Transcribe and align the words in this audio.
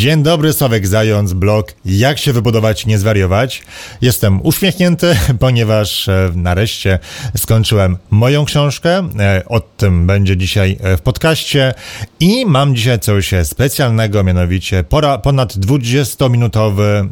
Dzień 0.00 0.22
dobry, 0.22 0.52
Sławek 0.52 0.86
Zając, 0.86 1.32
blog 1.32 1.72
Jak 1.84 2.18
się 2.18 2.32
wybudować, 2.32 2.86
nie 2.86 2.98
zwariować. 2.98 3.62
Jestem 4.00 4.46
uśmiechnięty, 4.46 5.16
ponieważ 5.40 6.08
e, 6.08 6.32
nareszcie 6.34 6.98
skończyłem 7.36 7.96
moją 8.10 8.44
książkę. 8.44 9.08
E, 9.18 9.42
o 9.48 9.60
tym 9.60 10.06
będzie 10.06 10.36
dzisiaj 10.36 10.76
e, 10.80 10.96
w 10.96 11.00
podcaście 11.00 11.74
i 12.20 12.46
mam 12.46 12.76
dzisiaj 12.76 12.98
coś 12.98 13.30
specjalnego, 13.44 14.24
mianowicie 14.24 14.84
pora, 14.84 15.18
ponad 15.18 15.56
20-minutowy 15.56 17.08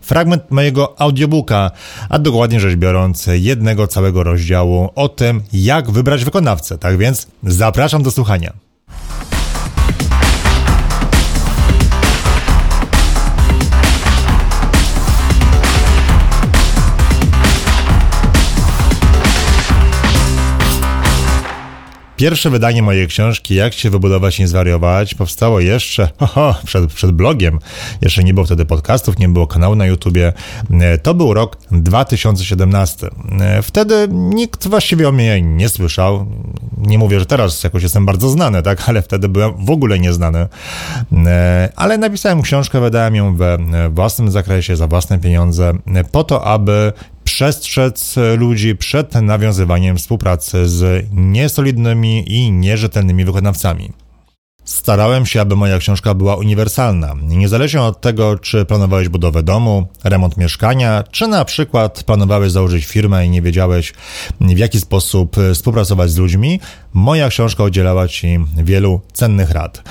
fragment 0.00 0.50
mojego 0.50 1.00
audiobooka, 1.00 1.70
a 2.08 2.18
dokładnie 2.18 2.60
rzecz 2.60 2.76
biorąc 2.76 3.26
jednego 3.32 3.86
całego 3.86 4.22
rozdziału 4.22 4.90
o 4.94 5.08
tym, 5.08 5.42
jak 5.52 5.90
wybrać 5.90 6.24
wykonawcę. 6.24 6.78
Tak 6.78 6.98
więc 6.98 7.26
zapraszam 7.42 8.02
do 8.02 8.10
słuchania. 8.10 8.52
Pierwsze 22.18 22.50
wydanie 22.50 22.82
mojej 22.82 23.06
książki 23.06 23.54
Jak 23.54 23.74
się 23.74 23.90
wybudować, 23.90 24.38
nie 24.38 24.48
zwariować 24.48 25.14
powstało 25.14 25.60
jeszcze 25.60 26.08
ho, 26.34 26.54
przed, 26.64 26.92
przed 26.92 27.12
blogiem. 27.12 27.58
Jeszcze 28.00 28.24
nie 28.24 28.34
było 28.34 28.46
wtedy 28.46 28.64
podcastów, 28.64 29.18
nie 29.18 29.28
było 29.28 29.46
kanału 29.46 29.74
na 29.74 29.86
YouTubie. 29.86 30.32
E, 30.70 30.98
to 30.98 31.14
był 31.14 31.34
rok 31.34 31.56
2017. 31.70 33.08
E, 33.40 33.62
wtedy 33.62 34.08
nikt 34.10 34.68
właściwie 34.68 35.08
o 35.08 35.12
mnie 35.12 35.42
nie 35.42 35.68
słyszał. 35.68 36.26
Nie 36.78 36.98
mówię, 36.98 37.20
że 37.20 37.26
teraz 37.26 37.64
jakoś 37.64 37.82
jestem 37.82 38.06
bardzo 38.06 38.28
znany, 38.28 38.62
tak, 38.62 38.88
ale 38.88 39.02
wtedy 39.02 39.28
byłem 39.28 39.66
w 39.66 39.70
ogóle 39.70 39.98
nieznany. 39.98 40.46
E, 41.26 41.72
ale 41.76 41.98
napisałem 41.98 42.42
książkę, 42.42 42.80
wydałem 42.80 43.14
ją 43.14 43.36
we 43.36 43.58
własnym 43.90 44.30
zakresie, 44.30 44.76
za 44.76 44.86
własne 44.86 45.18
pieniądze, 45.18 45.72
po 46.12 46.24
to, 46.24 46.44
aby 46.44 46.92
przestrzec 47.38 48.14
ludzi 48.38 48.76
przed 48.76 49.14
nawiązywaniem 49.14 49.96
współpracy 49.96 50.68
z 50.68 51.06
niesolidnymi 51.12 52.32
i 52.32 52.52
nierzetelnymi 52.52 53.24
wykonawcami. 53.24 53.92
Starałem 54.64 55.26
się, 55.26 55.40
aby 55.40 55.56
moja 55.56 55.78
książka 55.78 56.14
była 56.14 56.36
uniwersalna, 56.36 57.14
niezależnie 57.22 57.82
od 57.82 58.00
tego, 58.00 58.38
czy 58.38 58.64
planowałeś 58.64 59.08
budowę 59.08 59.42
domu, 59.42 59.86
remont 60.04 60.36
mieszkania, 60.36 61.04
czy 61.10 61.26
na 61.26 61.44
przykład 61.44 62.02
planowałeś 62.02 62.52
założyć 62.52 62.84
firmę 62.86 63.26
i 63.26 63.30
nie 63.30 63.42
wiedziałeś, 63.42 63.92
w 64.40 64.58
jaki 64.58 64.80
sposób 64.80 65.36
współpracować 65.54 66.10
z 66.10 66.18
ludźmi, 66.18 66.60
moja 66.94 67.28
książka 67.28 67.64
udzielała 67.64 68.08
Ci 68.08 68.38
wielu 68.56 69.00
cennych 69.12 69.50
rad. 69.50 69.82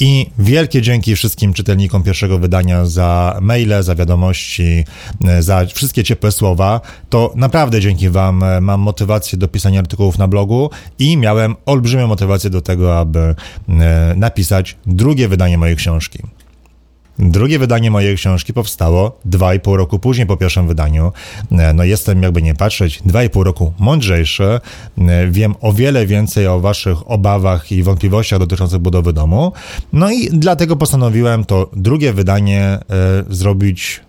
I 0.00 0.26
wielkie 0.38 0.82
dzięki 0.82 1.16
wszystkim 1.16 1.52
czytelnikom 1.52 2.02
pierwszego 2.02 2.38
wydania 2.38 2.86
za 2.86 3.38
maile, 3.40 3.82
za 3.82 3.94
wiadomości, 3.94 4.84
za 5.40 5.66
wszystkie 5.74 6.04
ciepłe 6.04 6.32
słowa. 6.32 6.80
To 7.08 7.32
naprawdę 7.36 7.80
dzięki 7.80 8.10
Wam 8.10 8.44
mam 8.60 8.80
motywację 8.80 9.38
do 9.38 9.48
pisania 9.48 9.80
artykułów 9.80 10.18
na 10.18 10.28
blogu 10.28 10.70
i 10.98 11.16
miałem 11.16 11.56
olbrzymią 11.66 12.06
motywację 12.06 12.50
do 12.50 12.60
tego, 12.60 12.98
aby 12.98 13.34
e, 13.68 14.14
napisać 14.16 14.76
drugie 14.86 15.28
wydanie 15.28 15.58
mojej 15.58 15.76
książki. 15.76 16.18
Drugie 17.18 17.58
wydanie 17.58 17.90
mojej 17.90 18.16
książki 18.16 18.52
powstało 18.52 19.18
2,5 19.30 19.74
roku 19.74 19.98
później 19.98 20.26
po 20.26 20.36
pierwszym 20.36 20.68
wydaniu. 20.68 21.12
E, 21.52 21.72
no 21.72 21.84
jestem, 21.84 22.22
jakby 22.22 22.42
nie 22.42 22.54
patrzeć, 22.54 23.02
2,5 23.02 23.42
roku 23.42 23.72
mądrzejszy. 23.78 24.44
E, 24.44 24.60
wiem 25.30 25.54
o 25.60 25.72
wiele 25.72 26.06
więcej 26.06 26.46
o 26.46 26.60
waszych 26.60 27.10
obawach 27.10 27.72
i 27.72 27.82
wątpliwościach 27.82 28.38
dotyczących 28.38 28.78
budowy 28.78 29.12
domu. 29.12 29.52
No 29.92 30.10
i 30.10 30.28
dlatego 30.32 30.76
postanowiłem 30.76 31.44
to 31.44 31.70
drugie 31.72 32.12
wydanie 32.12 32.62
e, 32.62 32.80
zrobić 33.30 34.00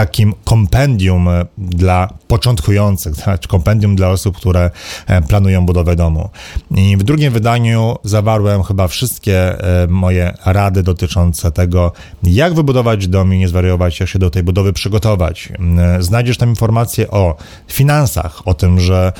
takim 0.00 0.34
kompendium 0.44 1.28
e, 1.28 1.44
dla 1.58 2.08
początkujących, 2.28 3.14
znaczy 3.24 3.48
kompendium 3.48 3.96
dla 3.96 4.08
osób, 4.08 4.36
które 4.36 4.70
e, 5.06 5.22
planują 5.22 5.66
budowę 5.66 5.96
domu. 5.96 6.28
I 6.76 6.96
w 6.96 7.02
drugim 7.02 7.32
wydaniu 7.32 7.96
zawarłem 8.04 8.62
chyba 8.62 8.88
wszystkie 8.88 9.64
e, 9.82 9.86
moje 9.86 10.34
rady 10.44 10.82
dotyczące 10.82 11.52
tego, 11.52 11.92
jak 12.22 12.54
wybudować 12.54 13.08
dom 13.08 13.34
i 13.34 13.38
nie 13.38 13.48
zwariować, 13.48 14.00
jak 14.00 14.08
się 14.08 14.18
do 14.18 14.30
tej 14.30 14.42
budowy 14.42 14.72
przygotować. 14.72 15.52
Znajdziesz 15.98 16.38
tam 16.38 16.48
informacje 16.48 17.10
o 17.10 17.36
finansach, 17.68 18.48
o 18.48 18.54
tym, 18.54 18.80
że 18.80 19.12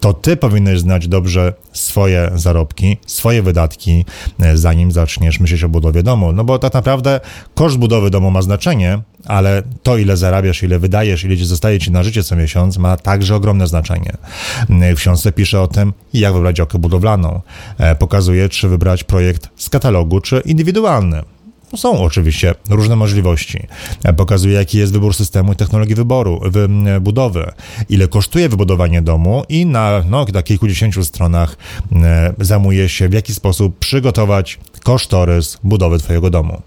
to 0.00 0.12
ty 0.12 0.36
powinieneś 0.36 0.80
znać 0.80 1.08
dobrze 1.08 1.52
swoje 1.72 2.30
zarobki, 2.34 2.96
swoje 3.06 3.42
wydatki, 3.42 4.04
zanim 4.54 4.92
zaczniesz 4.92 5.40
myśleć 5.40 5.64
o 5.64 5.68
budowie 5.68 6.02
domu. 6.02 6.32
No 6.32 6.44
bo 6.44 6.58
tak 6.58 6.74
naprawdę 6.74 7.20
koszt 7.54 7.76
budowy 7.76 8.10
domu 8.10 8.30
ma 8.30 8.42
znaczenie, 8.42 8.98
ale 9.26 9.62
to, 9.82 9.98
ile 9.98 10.16
zarabiasz, 10.16 10.62
ile 10.62 10.78
wydajesz, 10.78 11.24
ile 11.24 11.36
ci 11.36 11.44
zostaje 11.46 11.78
ci 11.78 11.90
na 11.90 12.02
życie 12.02 12.24
co 12.24 12.36
miesiąc, 12.36 12.78
ma 12.78 12.96
także 12.96 13.34
ogromne 13.34 13.66
znaczenie. 13.66 14.12
W 14.68 14.96
książce 14.96 15.32
piszę 15.32 15.60
o 15.60 15.68
tym, 15.68 15.92
jak 16.12 16.34
wybrać 16.34 16.56
działkę 16.56 16.78
budowlaną. 16.78 17.40
E, 17.78 17.94
pokazuje, 17.94 18.48
czy 18.48 18.68
wybrać 18.68 19.04
projekt 19.04 19.48
z 19.56 19.68
katalogu, 19.68 20.20
czy 20.20 20.42
indywidualny. 20.44 21.22
Są 21.76 22.00
oczywiście 22.00 22.54
różne 22.70 22.96
możliwości. 22.96 23.66
E, 24.04 24.12
pokazuje, 24.12 24.54
jaki 24.54 24.78
jest 24.78 24.92
wybór 24.92 25.14
systemu 25.14 25.52
i 25.52 25.56
technologii 25.56 25.94
wyboru, 25.94 26.40
budowy, 27.00 27.52
ile 27.88 28.08
kosztuje 28.08 28.48
wybudowanie 28.48 29.02
domu 29.02 29.44
i 29.48 29.66
na, 29.66 30.04
no, 30.10 30.26
na 30.32 30.42
kilkudziesięciu 30.42 31.04
stronach 31.04 31.56
e, 31.92 32.34
zajmuje 32.40 32.88
się, 32.88 33.08
w 33.08 33.12
jaki 33.12 33.34
sposób 33.34 33.78
przygotować 33.78 34.58
kosztorys 34.82 35.58
budowy 35.64 35.98
Twojego 35.98 36.30
domu. 36.30 36.62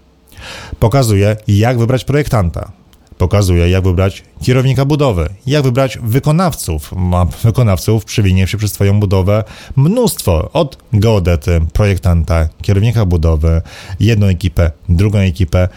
Pokazuje, 0.78 1.36
jak 1.48 1.78
wybrać 1.78 2.04
projektanta. 2.04 2.72
Pokazuje, 3.20 3.70
jak 3.70 3.84
wybrać 3.84 4.22
kierownika 4.42 4.84
budowy, 4.84 5.28
jak 5.46 5.62
wybrać 5.62 5.98
wykonawców. 6.02 6.92
Ma 6.96 7.24
wykonawców 7.24 8.04
przywinie 8.04 8.46
się 8.46 8.58
przez 8.58 8.72
Twoją 8.72 9.00
budowę 9.00 9.44
mnóstwo. 9.76 10.50
Od 10.52 10.78
geodety, 10.92 11.60
projektanta, 11.72 12.48
kierownika 12.62 13.06
budowy, 13.06 13.62
jedną 14.00 14.26
ekipę, 14.26 14.70
drugą 14.88 15.18
ekipę, 15.18 15.68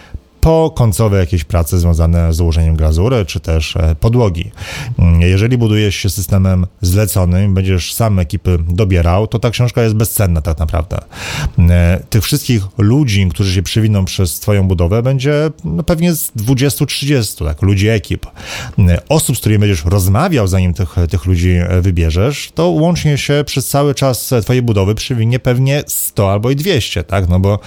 po 0.43 0.71
końcowe 0.75 1.19
jakieś 1.19 1.43
prace 1.43 1.79
związane 1.79 2.33
z 2.33 2.41
ułożeniem 2.41 2.75
glazury, 2.75 3.25
czy 3.25 3.39
też 3.39 3.75
e, 3.75 3.95
podłogi. 3.99 4.51
Mm, 4.99 5.21
jeżeli 5.21 5.57
budujesz 5.57 5.95
się 5.95 6.09
systemem 6.09 6.67
zleconym, 6.81 7.53
będziesz 7.53 7.93
sam 7.93 8.19
ekipy 8.19 8.59
dobierał, 8.69 9.27
to 9.27 9.39
ta 9.39 9.49
książka 9.49 9.83
jest 9.83 9.95
bezcenna 9.95 10.41
tak 10.41 10.59
naprawdę. 10.59 10.97
Mm, 11.57 11.71
e, 11.71 11.99
tych 12.09 12.23
wszystkich 12.23 12.63
ludzi, 12.77 13.27
którzy 13.29 13.53
się 13.53 13.63
przywiną 13.63 14.05
przez 14.05 14.39
twoją 14.39 14.67
budowę, 14.67 15.03
będzie 15.03 15.49
no, 15.63 15.83
pewnie 15.83 16.15
z 16.15 16.31
20-30, 16.31 17.45
tak, 17.45 17.61
ludzi 17.61 17.87
ekip. 17.87 18.25
Mm, 18.77 18.97
osób, 19.09 19.37
z 19.37 19.39
którymi 19.39 19.59
będziesz 19.59 19.85
rozmawiał, 19.85 20.47
zanim 20.47 20.73
tych, 20.73 20.95
tych 21.09 21.25
ludzi 21.25 21.51
e, 21.51 21.81
wybierzesz, 21.81 22.51
to 22.55 22.69
łącznie 22.69 23.17
się 23.17 23.43
przez 23.45 23.67
cały 23.67 23.95
czas 23.95 24.33
twojej 24.41 24.61
budowy 24.61 24.95
przywinie 24.95 25.39
pewnie 25.39 25.83
100 25.87 26.31
albo 26.31 26.51
i 26.51 26.55
200, 26.55 27.03
tak, 27.03 27.29
no 27.29 27.39
bo 27.39 27.59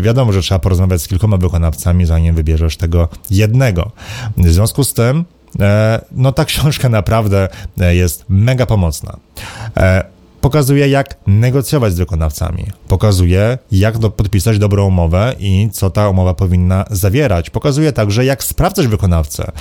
wiadomo, 0.00 0.32
że 0.32 0.42
trzeba 0.42 0.58
porozmawiać 0.58 1.02
z 1.02 1.08
kilkoma 1.08 1.36
wykonawcami, 1.36 1.85
miejscami, 1.86 2.06
zanim 2.06 2.34
wybierzesz 2.34 2.76
tego 2.76 3.08
jednego. 3.30 3.90
W 4.36 4.48
związku 4.48 4.84
z 4.84 4.94
tym, 4.94 5.24
e, 5.60 6.00
no 6.12 6.32
ta 6.32 6.44
książka 6.44 6.88
naprawdę 7.00 7.48
e, 7.80 7.94
jest 7.94 8.24
mega 8.28 8.66
pomocna. 8.66 9.16
Pokazuje, 10.46 10.88
jak 10.88 11.16
negocjować 11.26 11.92
z 11.92 11.96
wykonawcami, 11.98 12.66
pokazuje, 12.88 13.58
jak 13.72 13.98
do, 13.98 14.10
podpisać 14.10 14.58
dobrą 14.58 14.86
umowę 14.86 15.34
i 15.38 15.68
co 15.72 15.90
ta 15.90 16.08
umowa 16.08 16.34
powinna 16.34 16.84
zawierać. 16.90 17.50
Pokazuje 17.50 17.92
także, 17.92 18.24
jak 18.24 18.44
sprawdzać 18.44 18.86
wykonawcę, 18.86 19.52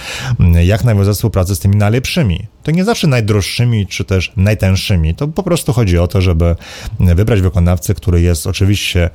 jak 0.63 0.83
nawiązać 0.83 1.15
współpracę 1.15 1.55
z 1.55 1.59
tymi 1.59 1.75
najlepszymi. 1.75 2.47
To 2.63 2.71
nie 2.71 2.83
zawsze 2.83 3.07
najdroższymi 3.07 3.87
czy 3.87 4.05
też 4.05 4.33
najtańszymi. 4.37 5.15
To 5.15 5.27
po 5.27 5.43
prostu 5.43 5.73
chodzi 5.73 5.97
o 5.97 6.07
to, 6.07 6.21
żeby 6.21 6.55
wybrać 6.99 7.41
wykonawcę, 7.41 7.93
który 7.93 8.21
jest 8.21 8.47
oczywiście 8.47 9.09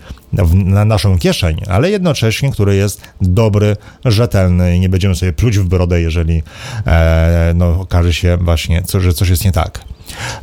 na 0.53 0.85
naszą 0.85 1.19
kieszeń, 1.19 1.61
ale 1.69 1.91
jednocześnie, 1.91 2.51
który 2.51 2.77
jest 2.77 3.03
dobry, 3.21 3.77
rzetelny 4.05 4.77
i 4.77 4.81
nie 4.81 4.89
będziemy 4.89 5.15
sobie 5.15 5.33
pluć 5.33 5.59
w 5.59 5.65
brodę, 5.65 6.01
jeżeli 6.01 6.43
e, 6.87 7.53
no, 7.55 7.81
okaże 7.81 8.13
się 8.13 8.39
właśnie, 8.41 8.83
co, 8.83 9.01
że 9.01 9.13
coś 9.13 9.29
jest 9.29 9.45
nie 9.45 9.53
tak. 9.53 9.85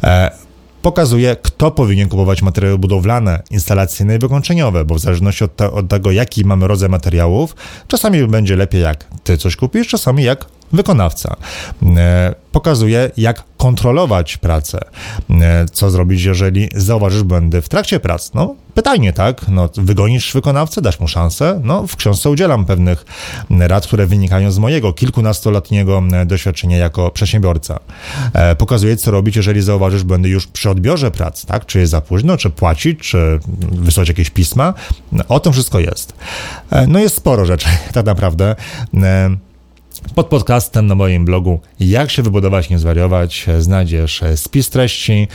E, 0.03 0.46
pokazuje, 0.87 1.35
kto 1.35 1.71
powinien 1.71 2.09
kupować 2.09 2.41
materiały 2.41 2.77
budowlane, 2.77 3.43
instalacyjne 3.51 4.15
i 4.15 4.19
wykończeniowe, 4.19 4.85
bo 4.85 4.95
w 4.95 4.99
zależności 4.99 5.43
od, 5.43 5.55
te, 5.55 5.71
od, 5.71 5.87
tego, 5.87 6.11
jaki 6.11 6.45
mamy 6.45 6.67
rodzaj 6.67 6.89
materiałów, 6.89 7.55
czasami 7.87 8.27
będzie 8.27 8.55
lepiej 8.55 8.81
jak 8.81 9.05
ty 9.23 9.37
coś 9.37 9.55
kupisz, 9.55 9.87
czasami 9.87 10.23
jak 10.23 10.45
wykonawca. 10.73 11.35
E, 11.97 12.35
pokazuje, 12.51 13.11
jak 13.17 13.43
kontrolować 13.57 14.37
pracę. 14.37 14.79
E, 15.29 15.65
co 15.71 15.89
zrobić, 15.89 16.23
jeżeli 16.23 16.69
zauważysz 16.75 17.23
błędy 17.23 17.61
w 17.61 17.69
trakcie 17.69 17.99
prac? 17.99 18.33
No, 18.33 18.55
pytanie, 18.73 19.13
tak? 19.13 19.47
No, 19.47 19.69
wygonisz 19.75 20.33
wykonawcę, 20.33 20.81
dasz 20.81 20.99
mu 20.99 21.07
szansę? 21.07 21.61
No, 21.63 21.87
w 21.87 21.95
książce 21.95 22.29
udzielam 22.29 22.65
pewnych 22.65 23.05
rad, 23.59 23.87
które 23.87 24.05
wynikają 24.05 24.51
z 24.51 24.59
mojego 24.59 24.93
kilkunastoletniego 24.93 26.03
doświadczenia 26.25 26.77
jako 26.77 27.11
przedsiębiorca. 27.11 27.79
E, 28.33 28.55
pokazuję, 28.55 28.97
co 28.97 29.11
robić, 29.11 29.35
jeżeli 29.35 29.61
zauważysz 29.61 30.03
błędy 30.03 30.29
już 30.29 30.47
przy 30.47 30.69
odbiorze 30.69 31.11
prac, 31.11 31.45
tak? 31.45 31.65
Czy 31.65 31.79
jest 31.79 31.91
za 31.91 32.01
późno, 32.01 32.37
czy 32.37 32.49
płacić, 32.49 32.99
czy 32.99 33.39
wysłać 33.71 34.07
jakieś 34.07 34.29
pisma. 34.29 34.73
O 35.29 35.39
tym 35.39 35.53
wszystko 35.53 35.79
jest. 35.79 36.13
No, 36.87 36.99
jest 36.99 37.15
sporo 37.15 37.45
rzeczy, 37.45 37.67
tak 37.93 38.05
naprawdę 38.05 38.55
pod 40.15 40.27
podcastem 40.27 40.87
na 40.87 40.95
moim 40.95 41.25
blogu 41.25 41.59
Jak 41.79 42.11
się 42.11 42.23
wybudować, 42.23 42.69
nie 42.69 42.79
zwariować 42.79 43.45
znajdziesz 43.59 44.23
spis 44.35 44.69
treści 44.69 45.27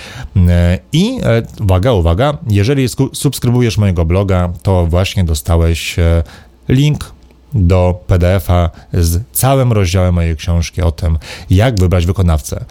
i 0.93 1.21
uwaga, 1.61 1.93
uwaga, 1.93 2.39
jeżeli 2.51 2.87
subskrybujesz 3.13 3.79
mojego 3.79 4.05
bloga, 4.05 4.53
to 4.63 4.87
właśnie 4.87 5.25
dostałeś 5.25 5.99
e, 5.99 6.23
link 6.69 7.13
do 7.55 8.01
PDF-a 8.07 8.71
z 8.93 9.23
całym 9.33 9.73
rozdziałem 9.73 10.15
mojej 10.15 10.37
książki 10.37 10.83
o 10.83 10.93
tym, 10.93 11.19
jak 11.51 11.81
wybrać 11.81 12.07
wykonawcę. 12.07 12.65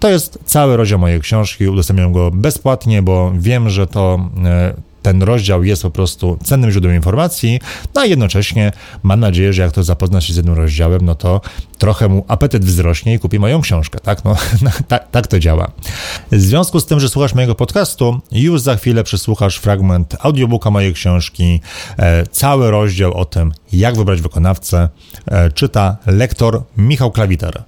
To 0.00 0.10
jest 0.10 0.38
cały 0.44 0.76
rozdział 0.76 0.98
mojej 0.98 1.20
książki, 1.20 1.68
udostępniam 1.68 2.12
go 2.12 2.30
bezpłatnie, 2.30 3.02
bo 3.02 3.32
wiem, 3.34 3.70
że 3.70 3.86
to 3.86 4.30
e, 4.44 4.74
ten 5.08 5.22
rozdział 5.22 5.64
jest 5.64 5.82
po 5.82 5.90
prostu 5.90 6.38
cennym 6.44 6.70
źródłem 6.70 6.94
informacji, 6.94 7.60
no 7.94 8.00
a 8.00 8.06
jednocześnie 8.06 8.72
mam 9.02 9.20
nadzieję, 9.20 9.52
że 9.52 9.62
jak 9.62 9.72
to 9.72 9.84
zapozna 9.84 10.20
się 10.20 10.32
z 10.32 10.36
jednym 10.36 10.54
rozdziałem, 10.54 11.04
no 11.04 11.14
to 11.14 11.40
trochę 11.78 12.08
mu 12.08 12.24
apetyt 12.28 12.64
wzrośnie 12.64 13.14
i 13.14 13.18
kupi 13.18 13.38
moją 13.38 13.60
książkę, 13.60 14.00
tak? 14.00 14.24
No, 14.24 14.36
tak, 14.88 15.10
tak 15.10 15.26
to 15.26 15.38
działa. 15.38 15.70
W 16.32 16.40
związku 16.40 16.80
z 16.80 16.86
tym, 16.86 17.00
że 17.00 17.08
słuchasz 17.08 17.34
mojego 17.34 17.54
podcastu, 17.54 18.20
już 18.32 18.60
za 18.60 18.76
chwilę 18.76 19.04
przesłuchasz 19.04 19.56
fragment 19.56 20.16
audiobooka 20.20 20.70
mojej 20.70 20.94
książki, 20.94 21.60
e, 21.98 22.26
cały 22.26 22.70
rozdział 22.70 23.14
o 23.14 23.24
tym, 23.24 23.52
jak 23.72 23.96
wybrać 23.96 24.20
wykonawcę, 24.20 24.88
e, 25.26 25.52
czyta 25.52 25.96
lektor 26.06 26.62
Michał 26.76 27.10
Klawiter. 27.10 27.62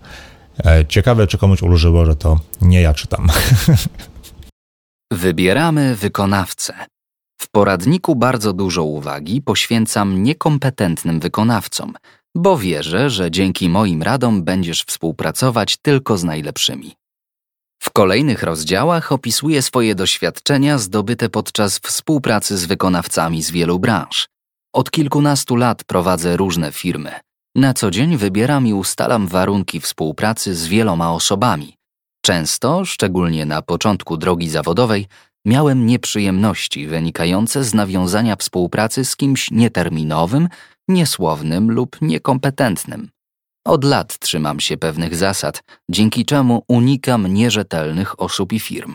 E, 0.64 0.87
ciekawe, 0.87 1.26
czy 1.26 1.38
komuś 1.38 1.62
ulżyło, 1.62 2.06
że 2.06 2.16
to 2.16 2.40
nie 2.60 2.81
ja 2.81 2.94
czytam. 2.94 3.28
Wybieramy 5.12 5.96
wykonawcę. 5.96 6.75
W 7.40 7.48
poradniku 7.48 8.16
bardzo 8.16 8.52
dużo 8.52 8.84
uwagi 8.84 9.42
poświęcam 9.42 10.22
niekompetentnym 10.22 11.20
wykonawcom, 11.20 11.94
bo 12.34 12.58
wierzę, 12.58 13.10
że 13.10 13.31
dzięki 13.31 13.69
moim 13.69 14.02
radom 14.02 14.42
będziesz 14.44 14.82
współpracować 14.82 15.76
tylko 15.76 16.19
z 16.19 16.25
najlepszymi. 16.25 16.94
W 17.82 17.90
kolejnych 17.90 18.42
rozdziałach 18.42 19.12
opisuję 19.12 19.62
swoje 19.62 19.94
doświadczenia 19.94 20.78
zdobyte 20.78 21.28
podczas 21.28 21.78
współpracy 21.78 22.58
z 22.58 22.64
wykonawcami 22.64 23.42
z 23.42 23.50
wielu 23.50 23.78
branż. 23.78 24.28
Od 24.72 24.90
kilkunastu 24.90 25.56
lat 25.56 25.84
prowadzę 25.84 26.37
różne 26.37 26.72
firmy. 26.72 27.12
Na 27.54 27.75
co 27.75 27.90
dzień 27.90 28.16
wybieram 28.16 28.66
i 28.66 28.75
ustalam 28.75 29.28
warunki 29.28 29.81
współpracy 29.81 30.54
z 30.54 30.66
wieloma 30.66 31.12
osobami. 31.12 31.76
Często, 32.25 32.84
szczególnie 32.84 33.46
na 33.46 33.62
początku 33.62 34.16
drogi 34.16 34.48
zawodowej, 34.48 35.06
miałem 35.44 35.87
nieprzyjemności 35.87 36.87
wynikające 36.87 37.64
z 37.64 37.75
nawiązania 37.75 38.37
współpracy 38.37 39.04
z 39.04 39.16
kimś 39.16 39.50
nieterminowym, 39.50 40.48
niesłownym 40.88 41.70
lub 41.70 41.96
niekompetentnym. 42.00 43.10
Od 43.66 43.84
lat 43.84 44.19
trzymam 44.19 44.60
się 44.60 44.76
pewnych 44.76 45.16
zasad, 45.16 45.62
dzięki 45.90 46.25
czemu 46.25 46.64
unikam 46.69 47.26
nierzetelnych 47.26 48.20
osób 48.20 48.52
i 48.52 48.60
firm. 48.60 48.94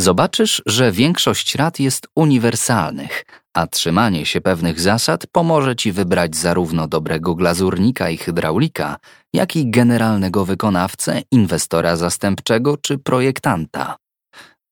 Zobaczysz, 0.00 0.62
że 0.66 0.92
większość 0.92 1.54
rad 1.54 1.80
jest 1.80 2.06
uniwersalnych, 2.16 3.24
a 3.54 3.66
trzymanie 3.66 4.26
się 4.26 4.40
pewnych 4.40 4.80
zasad 4.80 5.26
pomoże 5.26 5.76
ci 5.76 5.92
wybrać 5.92 6.36
zarówno 6.36 6.88
dobrego 6.88 7.34
glazurnika 7.34 8.10
i 8.10 8.16
hydraulika, 8.16 8.96
jak 9.32 9.56
i 9.56 9.70
generalnego 9.70 10.44
wykonawcę, 10.44 11.22
inwestora 11.30 11.96
zastępczego 11.96 12.76
czy 12.76 12.98
projektanta. 12.98 13.96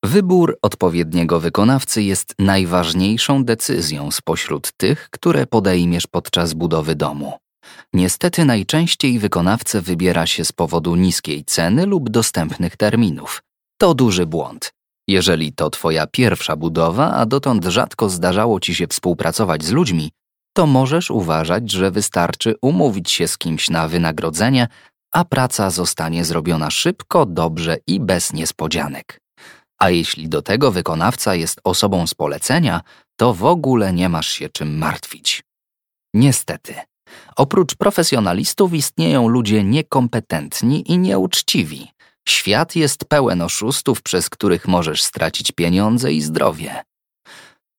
Wybór 0.05 0.59
odpowiedniego 0.63 1.41
wykonawcy 1.41 2.03
jest 2.03 2.35
najważniejszą 2.39 3.45
decyzją 3.45 4.11
spośród 4.11 4.73
tych, 4.73 5.09
które 5.11 5.47
podejmiesz 5.47 6.07
podczas 6.07 6.55
budowy 6.55 6.95
domu. 6.95 7.33
Niestety 7.93 8.45
najczęściej 8.45 9.19
wykonawcę 9.19 9.81
wybiera 9.81 10.27
się 10.27 10.45
z 10.45 10.53
powodu 10.53 10.97
niskiej 10.97 11.45
ceny 11.45 11.87
lub 11.87 12.11
dostępnych 12.11 12.77
terminów. 12.77 13.43
To 13.79 13.95
duży 13.95 14.27
błąd. 14.27 14.73
Jeżeli 15.09 15.53
to 15.53 15.71
Twoja 15.71 16.07
pierwsza 16.07 16.57
budowa, 16.57 17.15
a 17.15 17.27
dotąd 17.27 17.65
rzadko 17.65 18.09
zdarzało 18.09 18.61
Ci 18.61 18.75
się 18.75 18.87
współpracować 18.87 19.65
z 19.65 19.71
ludźmi, 19.71 20.11
to 20.57 20.67
możesz 20.67 21.11
uważać, 21.11 21.71
że 21.71 21.91
wystarczy 21.91 22.55
umówić 22.63 23.11
się 23.11 23.29
z 23.29 23.39
kimś 23.39 23.71
na 23.71 23.89
wynagrodzenie, 23.89 24.69
a 25.13 25.25
praca 25.25 25.71
zostanie 25.71 26.25
zrobiona 26.25 26.71
szybko, 26.71 27.27
dobrze 27.27 27.77
i 27.87 28.01
bez 28.01 28.33
niespodzianek. 28.33 29.20
A 29.83 29.91
jeśli 29.91 30.29
do 30.29 30.43
tego 30.43 30.71
wykonawca 30.71 31.35
jest 31.35 31.61
osobą 31.65 32.07
z 32.07 32.15
polecenia, 32.15 32.81
to 33.17 33.35
w 33.35 33.45
ogóle 33.45 33.93
nie 33.93 34.09
masz 34.09 34.29
się 34.29 34.49
czym 34.49 34.79
martwić. 34.79 35.43
Niestety, 36.15 36.75
oprócz 37.37 37.75
profesjonalistów 37.75 38.75
istnieją 38.75 39.29
ludzie 39.29 39.65
niekompetentni 39.65 40.93
i 40.93 40.99
nieuczciwi. 40.99 41.91
Świat 42.29 42.77
jest 42.77 43.05
pełen 43.05 43.43
oszustów, 43.43 44.03
przez 44.03 44.31
których 44.31 44.69
możesz 44.69 45.03
stracić 45.03 45.53
pieniądze 45.53 46.13
i 46.13 46.21
zdrowie. 46.21 46.85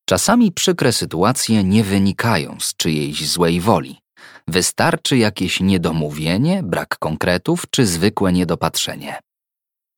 Czasami 0.09 0.51
przykre 0.51 0.91
sytuacje 0.91 1.63
nie 1.63 1.83
wynikają 1.83 2.57
z 2.59 2.75
czyjejś 2.75 3.29
złej 3.29 3.61
woli. 3.61 4.01
Wystarczy 4.47 5.17
jakieś 5.17 5.59
niedomówienie, 5.59 6.63
brak 6.63 6.97
konkretów 6.99 7.63
czy 7.69 7.85
zwykłe 7.85 8.33
niedopatrzenie. 8.33 9.19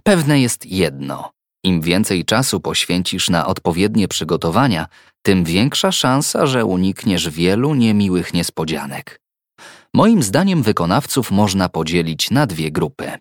Pewne 0.03 0.41
jest 0.41 0.65
jedno: 0.65 1.31
im 1.63 1.81
więcej 1.81 2.25
czasu 2.25 2.60
poświęcisz 2.60 3.30
na 3.30 3.48
odpowiednie 3.48 4.07
przygotowania, 4.07 4.88
tym 5.21 5.44
większa 5.44 5.92
szansa, 5.92 6.45
że 6.45 6.65
unikniesz 6.65 7.30
wielu 7.30 7.75
niemiłych 7.75 8.33
niespodzianek. 8.33 9.21
Moim 9.94 10.24
zdaniem 10.24 10.63
wykonawców 10.63 11.31
można 11.31 11.69
podzielić 11.69 12.31
na 12.31 12.48
dwie 12.48 12.71
grupy. 12.71 13.12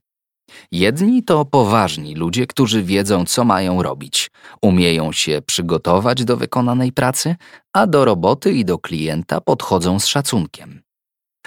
Jedni 0.73 1.23
to 1.23 1.45
poważni 1.45 2.15
ludzie, 2.15 2.47
którzy 2.47 2.83
wiedzą, 2.83 3.25
co 3.25 3.45
mają 3.45 3.83
robić, 3.83 4.31
umieją 4.63 5.13
się 5.13 5.43
przygotować 5.47 6.25
do 6.25 6.37
wykonanej 6.37 6.93
pracy, 6.93 7.37
a 7.73 7.87
do 7.87 8.05
roboty 8.05 8.53
i 8.53 8.65
do 8.65 8.79
klienta 8.79 9.41
podchodzą 9.41 10.01
z 10.01 10.07
szacunkiem. 10.07 10.83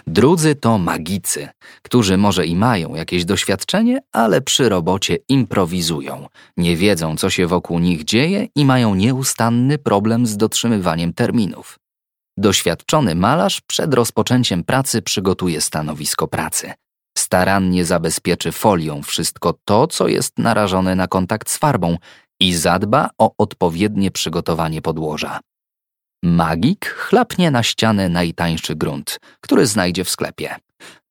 Drudzy 0.08 0.56
to 0.56 0.78
magicy, 0.78 1.50
którzy 1.82 2.18
może 2.18 2.46
i 2.46 2.56
mają 2.56 2.96
jakieś 2.96 3.26
doświadczenie, 3.26 4.00
ale 4.12 4.42
przy 4.42 4.70
robocie 4.70 5.18
improwizują, 5.30 6.28
nie 6.58 6.78
wiedzą, 6.78 7.18
co 7.18 7.30
się 7.30 7.48
wokół 7.48 7.80
nich 7.80 8.04
dzieje 8.04 8.48
i 8.56 8.66
mają 8.66 8.96
nieustanny 8.96 9.78
problem 9.78 10.28
z 10.28 10.38
dotrzymywaniem 10.38 11.14
terminów. 11.14 11.80
Doświadczony 12.38 13.16
malarz 13.16 13.62
przed 13.62 13.94
rozpoczęciem 13.94 14.64
pracy 14.64 15.02
przygotuje 15.02 15.62
stanowisko 15.62 16.28
pracy. 16.28 16.74
Starannie 17.18 17.86
zabezpieczy 17.86 18.52
folią 18.52 19.04
wszystko 19.04 19.54
to, 19.66 19.88
co 19.88 20.08
jest 20.08 20.38
narażone 20.38 20.96
na 20.96 21.08
kontakt 21.08 21.50
z 21.50 21.58
farbą 21.58 21.98
i 22.40 22.54
zadba 22.54 23.10
o 23.18 23.32
odpowiednie 23.38 24.12
przygotowanie 24.12 24.82
podłoża. 24.82 25.40
Magik 26.26 26.86
chlapnie 26.86 27.52
na 27.52 27.64
ścianę 27.64 28.10
najtańszy 28.10 28.76
grunt, 28.76 29.20
który 29.42 29.66
znajdzie 29.66 30.04
w 30.04 30.10
sklepie. 30.10 30.56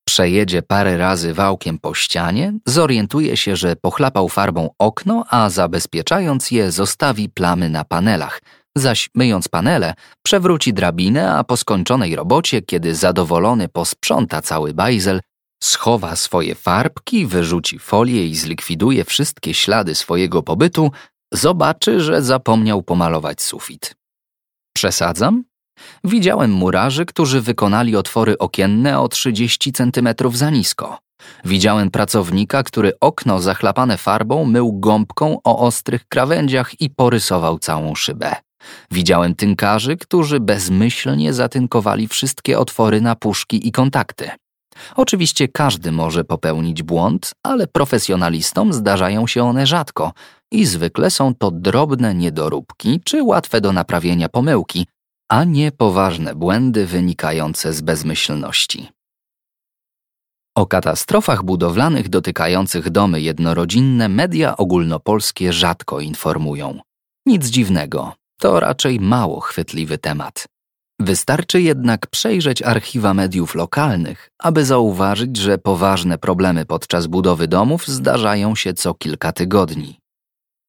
Przejedzie 0.09 0.63
parę 0.63 0.97
razy 0.97 1.35
wałkiem 1.35 1.79
po 1.79 1.95
ścianie, 1.95 2.53
zorientuje 2.67 3.37
się, 3.37 3.57
że 3.57 3.77
pochlapał 3.77 4.29
farbą 4.29 4.71
okno, 4.79 5.25
a 5.31 5.51
zabezpieczając 5.51 6.51
je 6.51 6.73
zostawi 6.73 7.29
plamy 7.29 7.71
na 7.71 7.85
panelach, 7.85 8.43
zaś 8.77 9.11
myjąc 9.15 9.49
panele, 9.49 9.95
przewróci 10.23 10.73
drabinę, 10.73 11.33
a 11.33 11.45
po 11.45 11.57
skończonej 11.57 12.17
robocie, 12.17 12.63
kiedy 12.63 12.95
zadowolony 12.95 13.69
posprząta 13.69 14.43
cały 14.43 14.75
bajzel, 14.75 15.21
schowa 15.63 16.17
swoje 16.17 16.55
farbki, 16.55 17.27
wyrzuci 17.27 17.79
folię 17.79 18.27
i 18.27 18.35
zlikwiduje 18.37 19.05
wszystkie 19.05 19.55
ślady 19.55 19.95
swojego 19.95 20.43
pobytu, 20.43 20.91
zobaczy, 21.33 22.01
że 22.01 22.23
zapomniał 22.23 22.83
pomalować 22.83 23.43
sufit. 23.43 23.95
Przesadzam? 24.77 25.45
Widziałem 26.05 26.53
murarzy, 26.53 27.07
którzy 27.07 27.41
wykonali 27.41 27.97
otwory 27.97 28.39
okienne 28.39 29.01
o 29.01 29.09
30 29.09 29.73
cm 29.73 30.09
za 30.33 30.51
nisko. 30.51 30.99
Widziałem 31.45 31.91
pracownika, 31.91 32.63
który 32.63 32.93
okno 33.01 33.41
zachlapane 33.41 33.99
farbą 33.99 34.45
mył 34.45 34.73
gąbką 34.73 35.39
o 35.45 35.59
ostrych 35.59 36.09
krawędziach 36.09 36.81
i 36.81 36.91
porysował 36.91 37.59
całą 37.59 37.95
szybę. 37.95 38.37
Widziałem 38.91 39.35
tynkarzy, 39.35 39.97
którzy 39.97 40.41
bezmyślnie 40.41 41.33
zatynkowali 41.33 42.09
wszystkie 42.09 42.59
otwory 42.59 43.01
na 43.01 43.17
puszki 43.17 43.69
i 43.69 43.73
kontakty. 43.73 44.31
Oczywiście 44.97 45.49
każdy 45.49 45.93
może 45.93 46.25
popełnić 46.25 46.83
błąd, 46.83 47.35
ale 47.43 47.67
profesjonalistom 47.67 48.73
zdarzają 48.73 49.27
się 49.27 49.45
one 49.45 49.67
rzadko 49.67 50.13
i 50.53 50.67
zwykle 50.67 51.11
są 51.11 51.35
to 51.35 51.51
drobne 51.51 52.15
niedoróbki 52.15 53.01
czy 53.05 53.23
łatwe 53.23 53.61
do 53.61 53.73
naprawienia 53.73 54.29
pomyłki, 54.29 54.87
a 55.29 55.45
nie 55.45 55.73
poważne 55.73 56.35
błędy 56.35 56.87
wynikające 56.87 57.73
z 57.73 57.81
bezmyślności. 57.81 58.89
O 60.57 60.67
katastrofach 60.67 61.43
budowlanych 61.43 62.09
dotykających 62.09 62.91
domy 62.91 63.21
jednorodzinne 63.21 64.09
media 64.09 64.57
ogólnopolskie 64.57 65.53
rzadko 65.53 66.01
informują. 66.01 66.81
Nic 67.27 67.47
dziwnego, 67.47 68.13
to 68.41 68.61
raczej 68.61 69.01
mało 69.01 69.41
chwytliwy 69.41 69.99
temat. 69.99 70.54
Wystarczy 71.01 71.63
jednak 71.63 72.07
przejrzeć 72.07 72.63
archiwa 72.63 73.15
mediów 73.15 73.55
lokalnych, 73.55 74.31
aby 74.39 74.65
zauważyć, 74.65 75.37
że 75.37 75.59
poważne 75.59 76.19
problemy 76.19 76.67
podczas 76.67 77.07
budowy 77.07 77.49
domów 77.49 77.89
zdarzają 77.89 78.55
się 78.55 78.75
co 78.75 78.95
kilka 78.95 79.33
tygodni. 79.33 79.99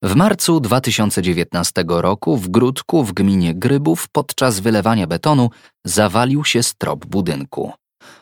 W 0.04 0.16
marcu 0.16 0.60
2019 0.60 1.84
roku 1.88 2.38
w 2.38 2.50
Gródku 2.50 3.04
w 3.04 3.14
gminie 3.14 3.56
Grybów 3.56 4.08
podczas 4.12 4.60
wylewania 4.60 5.08
betonu 5.08 5.50
zawalił 5.86 6.46
się 6.46 6.64
strop 6.64 7.06
budynku. 7.06 7.72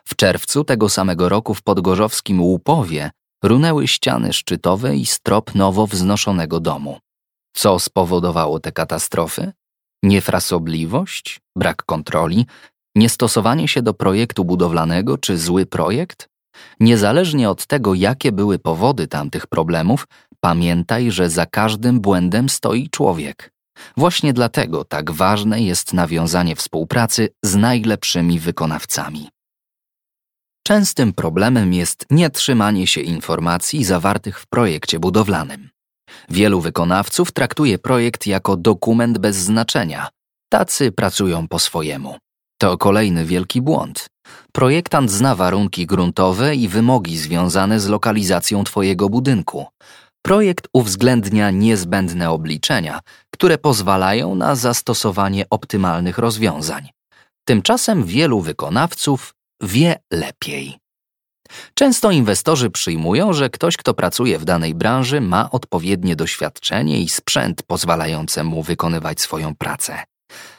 W 0.07 0.15
czerwcu 0.15 0.63
tego 0.63 0.89
samego 0.89 1.29
roku 1.29 1.53
w 1.53 1.61
podgorzowskim 1.61 2.41
Łupowie 2.41 3.11
runęły 3.43 3.87
ściany 3.87 4.33
szczytowe 4.33 4.95
i 4.95 5.05
strop 5.05 5.55
nowo 5.55 5.87
wznoszonego 5.87 6.59
domu. 6.59 6.99
Co 7.55 7.79
spowodowało 7.79 8.59
te 8.59 8.71
katastrofy? 8.71 9.51
Niefrasobliwość, 10.03 11.41
brak 11.55 11.83
kontroli, 11.83 12.45
niestosowanie 12.95 13.67
się 13.67 13.81
do 13.81 13.93
projektu 13.93 14.45
budowlanego 14.45 15.17
czy 15.17 15.37
zły 15.37 15.65
projekt? 15.65 16.29
Niezależnie 16.79 17.49
od 17.49 17.65
tego, 17.65 17.93
jakie 17.93 18.31
były 18.31 18.59
powody 18.59 19.07
tamtych 19.07 19.47
problemów, 19.47 20.07
pamiętaj, 20.39 21.11
że 21.11 21.29
za 21.29 21.45
każdym 21.45 21.99
błędem 21.99 22.49
stoi 22.49 22.89
człowiek. 22.89 23.53
Właśnie 23.97 24.33
dlatego 24.33 24.85
tak 24.85 25.11
ważne 25.11 25.61
jest 25.61 25.93
nawiązanie 25.93 26.55
współpracy 26.55 27.29
z 27.43 27.55
najlepszymi 27.55 28.39
wykonawcami. 28.39 29.29
Częstym 30.67 31.13
problemem 31.13 31.73
jest 31.73 32.05
nietrzymanie 32.09 32.87
się 32.87 33.01
informacji 33.01 33.83
zawartych 33.83 34.39
w 34.39 34.47
projekcie 34.47 34.99
budowlanym. 34.99 35.72
Wielu 36.29 36.61
wykonawców 36.61 37.31
traktuje 37.31 37.79
projekt 37.79 38.27
jako 38.27 38.57
dokument 38.57 39.17
bez 39.17 39.35
znaczenia. 39.35 40.09
Tacy 40.49 40.91
pracują 40.91 41.47
po 41.47 41.59
swojemu. 41.59 42.17
To 42.57 42.77
kolejny 42.77 43.25
wielki 43.25 43.61
błąd. 43.61 44.07
Projektant 44.51 45.11
zna 45.11 45.35
warunki 45.35 45.85
gruntowe 45.85 46.55
i 46.55 46.67
wymogi 46.67 47.17
związane 47.17 47.79
z 47.79 47.87
lokalizacją 47.87 48.63
Twojego 48.63 49.09
budynku. 49.09 49.65
Projekt 50.25 50.67
uwzględnia 50.73 51.51
niezbędne 51.51 52.31
obliczenia, 52.31 52.99
które 53.33 53.57
pozwalają 53.57 54.35
na 54.35 54.55
zastosowanie 54.55 55.45
optymalnych 55.49 56.17
rozwiązań. 56.17 56.89
Tymczasem 57.45 58.03
wielu 58.03 58.41
wykonawców 58.41 59.33
wie 59.61 59.95
lepiej. 60.11 60.82
Często 61.73 62.11
inwestorzy 62.11 62.69
przyjmują, 62.69 63.33
że 63.33 63.49
ktoś, 63.49 63.77
kto 63.77 63.93
pracuje 63.93 64.39
w 64.39 64.45
danej 64.45 64.73
branży, 64.73 65.21
ma 65.21 65.51
odpowiednie 65.51 66.15
doświadczenie 66.15 67.01
i 67.01 67.09
sprzęt 67.09 67.63
pozwalające 67.63 68.43
mu 68.43 68.63
wykonywać 68.63 69.21
swoją 69.21 69.55
pracę. 69.55 70.03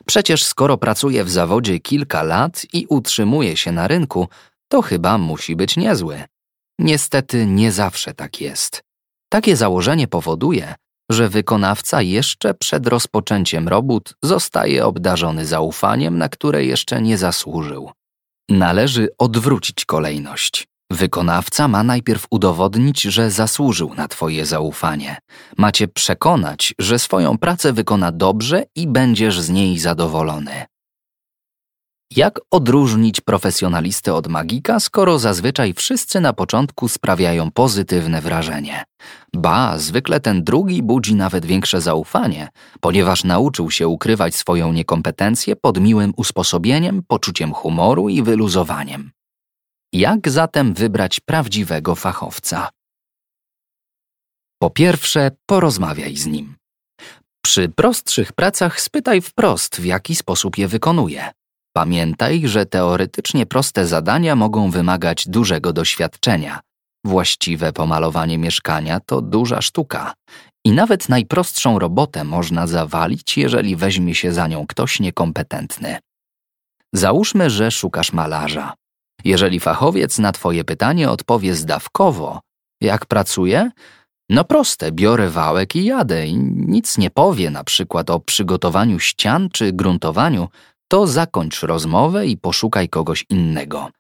Przecież 0.07 0.45
skoro 0.45 0.79
pracuje 0.79 1.25
w 1.25 1.31
zawodzie 1.31 1.81
kilka 1.81 2.23
lat 2.23 2.67
i 2.73 2.87
utrzymuje 2.89 3.57
się 3.57 3.73
na 3.73 3.89
rynku, 3.89 4.29
to 4.69 4.83
chyba 4.83 5.19
musi 5.19 5.57
być 5.57 5.77
niezły. 5.77 6.25
Niestety 6.79 7.47
nie 7.47 7.73
zawsze 7.73 8.15
tak 8.15 8.41
jest. 8.41 8.83
Takie 9.29 9.57
założenie 9.57 10.09
powoduje, 10.09 10.75
że 11.11 11.29
wykonawca 11.29 12.03
jeszcze 12.03 12.55
przed 12.55 12.87
rozpoczęciem 12.87 13.69
robót 13.69 14.15
zostaje 14.23 14.87
obdarzony 14.87 15.47
zaufaniem, 15.47 16.19
na 16.19 16.29
które 16.29 16.65
jeszcze 16.65 17.03
nie 17.03 17.19
zasłużył. 17.19 17.91
Należy 18.49 19.09
odwrócić 19.19 19.85
kolejność. 19.85 20.67
Wykonawca 20.95 21.69
ma 21.69 21.83
najpierw 21.83 22.27
udowodnić, 22.31 23.03
że 23.03 23.31
zasłużył 23.31 23.95
na 23.95 24.09
Twoje 24.09 24.47
zaufanie. 24.47 25.19
Macie 25.59 25.89
przekonać, 25.89 26.75
że 26.79 26.99
swoją 26.99 27.39
pracę 27.39 27.73
wykona 27.73 28.13
dobrze 28.13 28.65
i 28.77 28.87
będziesz 28.87 29.41
z 29.41 29.51
niej 29.51 29.79
zadowolony. 29.79 30.65
Jak 32.17 32.41
odróżnić 32.51 33.21
profesjonalistę 33.21 34.15
od 34.15 34.29
magika, 34.29 34.81
skoro 34.81 35.19
zazwyczaj 35.19 35.75
wszyscy 35.75 36.21
na 36.21 36.33
początku 36.33 36.89
sprawiają 36.89 37.51
pozytywne 37.51 38.21
wrażenie? 38.21 38.85
Ba, 39.37 39.79
zwykle 39.79 40.21
ten 40.21 40.45
drugi 40.45 40.83
budzi 40.83 41.15
nawet 41.15 41.47
większe 41.47 41.81
zaufanie, 41.81 42.49
ponieważ 42.81 43.25
nauczył 43.25 43.71
się 43.71 43.89
ukrywać 43.89 44.35
swoją 44.35 44.73
niekompetencję 44.73 45.57
pod 45.57 45.81
miłym 45.81 46.13
usposobieniem, 46.17 47.03
poczuciem 47.09 47.53
humoru 47.53 48.09
i 48.09 48.23
wyluzowaniem. 48.23 49.14
Jak 49.95 50.31
zatem 50.31 50.75
wybrać 50.75 51.21
prawdziwego 51.21 51.95
fachowca? 51.95 52.71
Po 54.63 54.71
pierwsze, 54.71 55.31
porozmawiaj 55.47 56.17
z 56.17 56.27
nim. 56.27 56.57
Przy 57.45 57.69
prostszych 57.69 58.33
pracach 58.33 58.81
spytaj 58.81 59.21
wprost, 59.21 59.81
w 59.81 59.85
jaki 59.85 60.15
sposób 60.15 60.59
je 60.59 60.69
wykonuje. 60.69 61.31
Pamiętaj, 61.77 62.49
że 62.49 62.67
teoretycznie 62.67 63.47
proste 63.47 63.87
zadania 63.87 64.37
mogą 64.37 64.71
wymagać 64.71 65.29
dużego 65.29 65.73
doświadczenia. 65.73 66.61
Właściwe 67.05 67.73
pomalowanie 67.73 68.39
mieszkania 68.39 69.01
to 69.01 69.21
duża 69.21 69.63
sztuka. 69.63 70.15
I 70.65 70.73
nawet 70.73 71.09
najprostszą 71.09 71.79
robotę 71.79 72.25
można 72.25 72.67
zawalić, 72.67 73.39
jeżeli 73.39 73.77
weźmie 73.77 74.15
się 74.15 74.33
za 74.33 74.47
nią 74.47 74.67
ktoś 74.67 75.01
niekompetentny. 75.01 75.99
Załóżmy, 76.93 77.51
że 77.51 77.71
szukasz 77.71 78.13
malarza. 78.13 78.75
Jeżeli 79.25 79.61
fachowiec 79.61 80.19
na 80.19 80.33
Twoje 80.33 80.65
pytanie 80.65 81.11
odpowie 81.11 81.55
zdawkowo, 81.55 82.41
jak 82.81 83.07
pracuję? 83.07 83.71
No 84.29 84.45
proste, 84.45 84.93
biorę 84.93 85.31
wałek 85.31 85.77
i 85.77 85.85
jadę 85.85 86.27
i 86.27 86.37
nic 86.55 86.99
nie 86.99 87.11
powie 87.11 87.51
na 87.51 87.65
przykład 87.65 88.11
o 88.11 88.21
przygotowaniu 88.21 88.99
ścian 88.99 89.49
czy 89.53 89.73
gruntowaniu, 89.73 90.49
to 90.89 91.07
zakończ 91.07 91.63
rozmowę 91.63 92.27
i 92.27 92.37
poszukaj 92.37 92.89
kogoś 92.89 93.25
innego. 93.31 93.91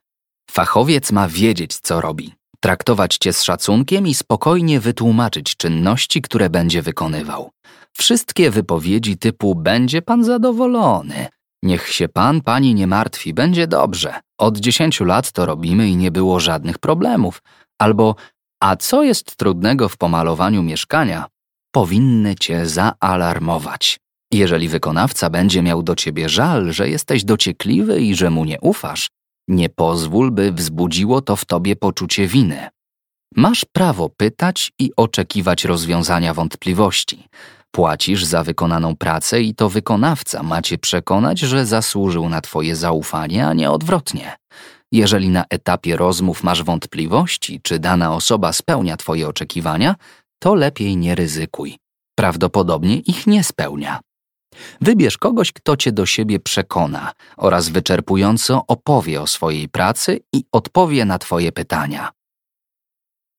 Fachowiec 0.50 1.12
ma 1.12 1.28
wiedzieć, 1.28 1.76
co 1.76 2.00
robi, 2.00 2.32
traktować 2.60 3.16
cię 3.16 3.32
z 3.32 3.42
szacunkiem 3.42 4.06
i 4.06 4.14
spokojnie 4.14 4.80
wytłumaczyć 4.80 5.56
czynności, 5.56 6.22
które 6.22 6.50
będzie 6.50 6.82
wykonywał. 6.82 7.50
Wszystkie 7.92 8.50
wypowiedzi 8.50 9.18
typu 9.18 9.54
będzie 9.54 10.02
pan 10.02 10.24
zadowolony, 10.24 11.28
Niech 11.64 11.88
się 11.88 12.08
pan, 12.08 12.40
pani 12.40 12.74
nie 12.74 12.86
martwi, 12.86 13.34
będzie 13.34 13.66
dobrze. 13.66 14.20
Od 14.38 14.58
dziesięciu 14.58 15.04
lat 15.04 15.32
to 15.32 15.46
robimy 15.46 15.88
i 15.88 15.96
nie 15.96 16.10
było 16.10 16.40
żadnych 16.40 16.78
problemów. 16.78 17.42
Albo, 17.78 18.14
a 18.60 18.76
co 18.76 19.02
jest 19.02 19.36
trudnego 19.36 19.88
w 19.88 19.96
pomalowaniu 19.96 20.62
mieszkania? 20.62 21.26
Powinny 21.74 22.34
cię 22.34 22.66
zaalarmować. 22.66 24.00
Jeżeli 24.32 24.68
wykonawca 24.68 25.30
będzie 25.30 25.62
miał 25.62 25.82
do 25.82 25.94
ciebie 25.94 26.28
żal, 26.28 26.72
że 26.72 26.88
jesteś 26.88 27.24
dociekliwy 27.24 28.00
i 28.00 28.14
że 28.14 28.30
mu 28.30 28.44
nie 28.44 28.60
ufasz, 28.60 29.08
nie 29.48 29.68
pozwól, 29.68 30.30
by 30.30 30.52
wzbudziło 30.52 31.20
to 31.20 31.36
w 31.36 31.44
tobie 31.44 31.76
poczucie 31.76 32.26
winy. 32.26 32.68
Masz 33.36 33.64
prawo 33.72 34.08
pytać 34.08 34.72
i 34.78 34.90
oczekiwać 34.96 35.64
rozwiązania 35.64 36.34
wątpliwości. 36.34 37.28
Płacisz 37.74 38.24
za 38.24 38.44
wykonaną 38.44 38.96
pracę 38.96 39.42
i 39.42 39.54
to 39.54 39.68
wykonawca 39.68 40.42
macie 40.42 40.78
przekonać, 40.78 41.38
że 41.38 41.66
zasłużył 41.66 42.28
na 42.28 42.40
Twoje 42.40 42.76
zaufanie, 42.76 43.46
a 43.46 43.52
nie 43.52 43.70
odwrotnie. 43.70 44.36
Jeżeli 44.92 45.28
na 45.28 45.44
etapie 45.50 45.96
rozmów 45.96 46.42
masz 46.42 46.62
wątpliwości, 46.62 47.60
czy 47.62 47.78
dana 47.78 48.14
osoba 48.14 48.52
spełnia 48.52 48.96
Twoje 48.96 49.28
oczekiwania, 49.28 49.94
to 50.38 50.54
lepiej 50.54 50.96
nie 50.96 51.14
ryzykuj. 51.14 51.78
Prawdopodobnie 52.18 52.96
ich 52.96 53.26
nie 53.26 53.44
spełnia. 53.44 54.00
Wybierz 54.80 55.18
kogoś, 55.18 55.52
kto 55.52 55.76
cię 55.76 55.92
do 55.92 56.06
siebie 56.06 56.40
przekona 56.40 57.12
oraz 57.36 57.68
wyczerpująco 57.68 58.64
opowie 58.66 59.22
o 59.22 59.26
swojej 59.26 59.68
pracy 59.68 60.20
i 60.32 60.44
odpowie 60.52 61.04
na 61.04 61.18
Twoje 61.18 61.52
pytania. 61.52 62.10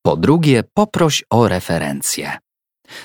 Po 0.05 0.17
drugie, 0.17 0.63
poproś 0.73 1.23
o 1.29 1.47
referencję. 1.47 2.44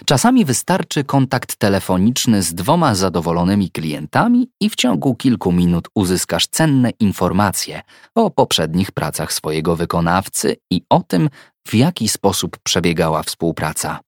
Czasami 0.04 0.44
wystarczy 0.44 1.04
kontakt 1.04 1.56
telefoniczny 1.56 2.42
z 2.42 2.54
dwoma 2.54 2.94
zadowolonymi 2.94 3.70
klientami 3.70 4.50
i 4.60 4.70
w 4.70 4.74
ciągu 4.74 5.14
kilku 5.14 5.52
minut 5.52 5.88
uzyskasz 5.94 6.46
cenne 6.46 6.90
informacje 7.00 7.82
o 8.14 8.30
poprzednich 8.30 8.92
pracach 8.92 9.32
swojego 9.32 9.76
wykonawcy 9.76 10.56
i 10.70 10.82
o 10.88 11.00
tym, 11.00 11.30
w 11.68 11.74
jaki 11.74 12.08
sposób 12.08 12.58
przebiegała 12.62 13.22
współpraca. 13.22 14.00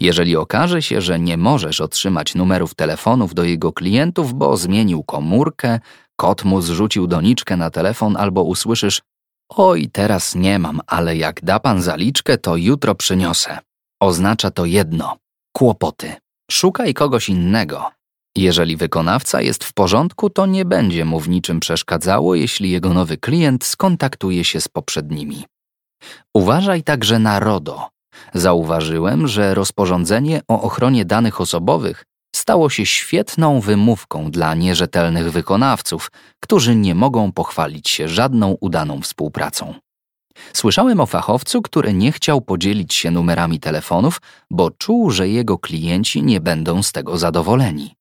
Jeżeli 0.00 0.36
okaże 0.36 0.82
się, 0.82 1.00
że 1.00 1.18
nie 1.18 1.36
możesz 1.36 1.80
otrzymać 1.80 2.34
numerów 2.34 2.74
telefonów 2.74 3.34
do 3.34 3.44
jego 3.44 3.72
klientów, 3.72 4.34
bo 4.34 4.56
zmienił 4.56 5.02
komórkę, 5.02 5.80
kot 6.16 6.44
mu 6.44 6.60
zrzucił 6.60 7.06
doniczkę 7.06 7.56
na 7.56 7.70
telefon 7.70 8.16
albo 8.16 8.42
usłyszysz 8.42 9.02
Oj, 9.56 9.90
teraz 9.92 10.34
nie 10.34 10.58
mam, 10.58 10.80
ale 10.86 11.16
jak 11.16 11.44
da 11.44 11.60
pan 11.60 11.82
zaliczkę, 11.82 12.38
to 12.38 12.56
jutro 12.56 12.94
przyniosę. 12.94 13.58
Oznacza 14.02 14.50
to 14.50 14.64
jedno 14.64 15.16
kłopoty. 15.56 16.12
Szukaj 16.50 16.94
kogoś 16.94 17.28
innego. 17.28 17.90
Jeżeli 18.36 18.76
wykonawca 18.76 19.42
jest 19.42 19.64
w 19.64 19.72
porządku, 19.72 20.30
to 20.30 20.46
nie 20.46 20.64
będzie 20.64 21.04
mu 21.04 21.20
w 21.20 21.28
niczym 21.28 21.60
przeszkadzało, 21.60 22.34
jeśli 22.34 22.70
jego 22.70 22.94
nowy 22.94 23.16
klient 23.16 23.64
skontaktuje 23.64 24.44
się 24.44 24.60
z 24.60 24.68
poprzednimi. 24.68 25.44
Uważaj 26.34 26.82
także 26.82 27.18
na 27.18 27.40
RODO. 27.40 27.88
Zauważyłem, 28.34 29.28
że 29.28 29.54
rozporządzenie 29.54 30.40
o 30.48 30.62
ochronie 30.62 31.04
danych 31.04 31.40
osobowych 31.40 32.04
stało 32.36 32.70
się 32.70 32.86
świetną 32.86 33.60
wymówką 33.60 34.30
dla 34.30 34.54
nierzetelnych 34.54 35.32
wykonawców, 35.32 36.10
którzy 36.40 36.76
nie 36.76 36.94
mogą 36.94 37.32
pochwalić 37.32 37.88
się 37.90 38.08
żadną 38.08 38.56
udaną 38.60 39.00
współpracą. 39.00 39.74
Słyszałem 40.52 41.00
o 41.00 41.06
fachowcu, 41.06 41.62
który 41.62 41.92
nie 41.94 42.12
chciał 42.12 42.40
podzielić 42.40 42.94
się 42.94 43.10
numerami 43.10 43.60
telefonów, 43.60 44.20
bo 44.50 44.70
czuł, 44.70 45.10
że 45.10 45.28
jego 45.28 45.58
klienci 45.58 46.22
nie 46.22 46.40
będą 46.40 46.82
z 46.82 46.92
tego 46.92 47.18
zadowoleni. 47.18 47.94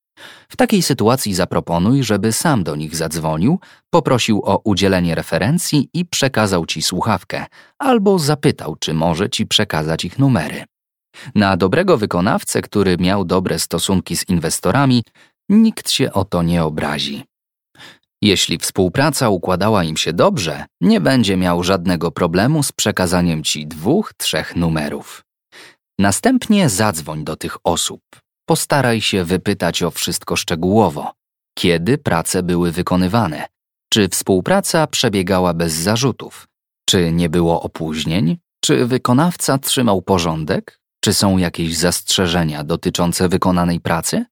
W 0.49 0.55
takiej 0.55 0.81
sytuacji 0.81 1.33
zaproponuj, 1.33 2.03
żeby 2.03 2.33
sam 2.33 2.63
do 2.63 2.75
nich 2.75 2.95
zadzwonił, 2.95 3.59
poprosił 3.89 4.41
o 4.45 4.61
udzielenie 4.63 5.15
referencji 5.15 5.89
i 5.93 6.05
przekazał 6.05 6.65
ci 6.65 6.81
słuchawkę, 6.81 7.45
albo 7.77 8.19
zapytał, 8.19 8.75
czy 8.75 8.93
może 8.93 9.29
ci 9.29 9.45
przekazać 9.47 10.05
ich 10.05 10.19
numery. 10.19 10.63
Na 11.35 11.57
dobrego 11.57 11.97
wykonawcę, 11.97 12.61
który 12.61 12.97
miał 12.97 13.25
dobre 13.25 13.59
stosunki 13.59 14.17
z 14.17 14.29
inwestorami, 14.29 15.03
nikt 15.49 15.91
się 15.91 16.13
o 16.13 16.25
to 16.25 16.43
nie 16.43 16.63
obrazi. 16.63 17.30
Jeśli 18.21 18.57
współpraca 18.57 19.29
układała 19.29 19.83
im 19.83 19.97
się 19.97 20.13
dobrze, 20.13 20.65
nie 20.81 21.01
będzie 21.01 21.37
miał 21.37 21.63
żadnego 21.63 22.11
problemu 22.11 22.63
z 22.63 22.71
przekazaniem 22.71 23.43
ci 23.43 23.67
dwóch, 23.67 24.13
trzech 24.17 24.55
numerów. 24.55 25.23
Następnie 25.99 26.69
zadzwoń 26.69 27.23
do 27.23 27.35
tych 27.35 27.57
osób. 27.63 28.01
Postaraj 28.45 29.01
się 29.01 29.23
wypytać 29.23 29.83
o 29.83 29.91
wszystko 29.91 30.35
szczegółowo. 30.35 31.11
Kiedy 31.57 31.97
prace 31.97 32.43
były 32.43 32.71
wykonywane? 32.71 33.45
Czy 33.93 34.09
współpraca 34.09 34.87
przebiegała 34.87 35.53
bez 35.53 35.73
zarzutów? 35.73 36.47
Czy 36.89 37.11
nie 37.11 37.29
było 37.29 37.61
opóźnień? 37.61 38.37
Czy 38.65 38.85
wykonawca 38.85 39.57
trzymał 39.57 40.01
porządek? 40.01 40.79
Czy 41.03 41.13
są 41.13 41.37
jakieś 41.37 41.77
zastrzeżenia 41.77 42.63
dotyczące 42.63 43.29
wykonanej 43.29 43.79
pracy? 43.79 44.25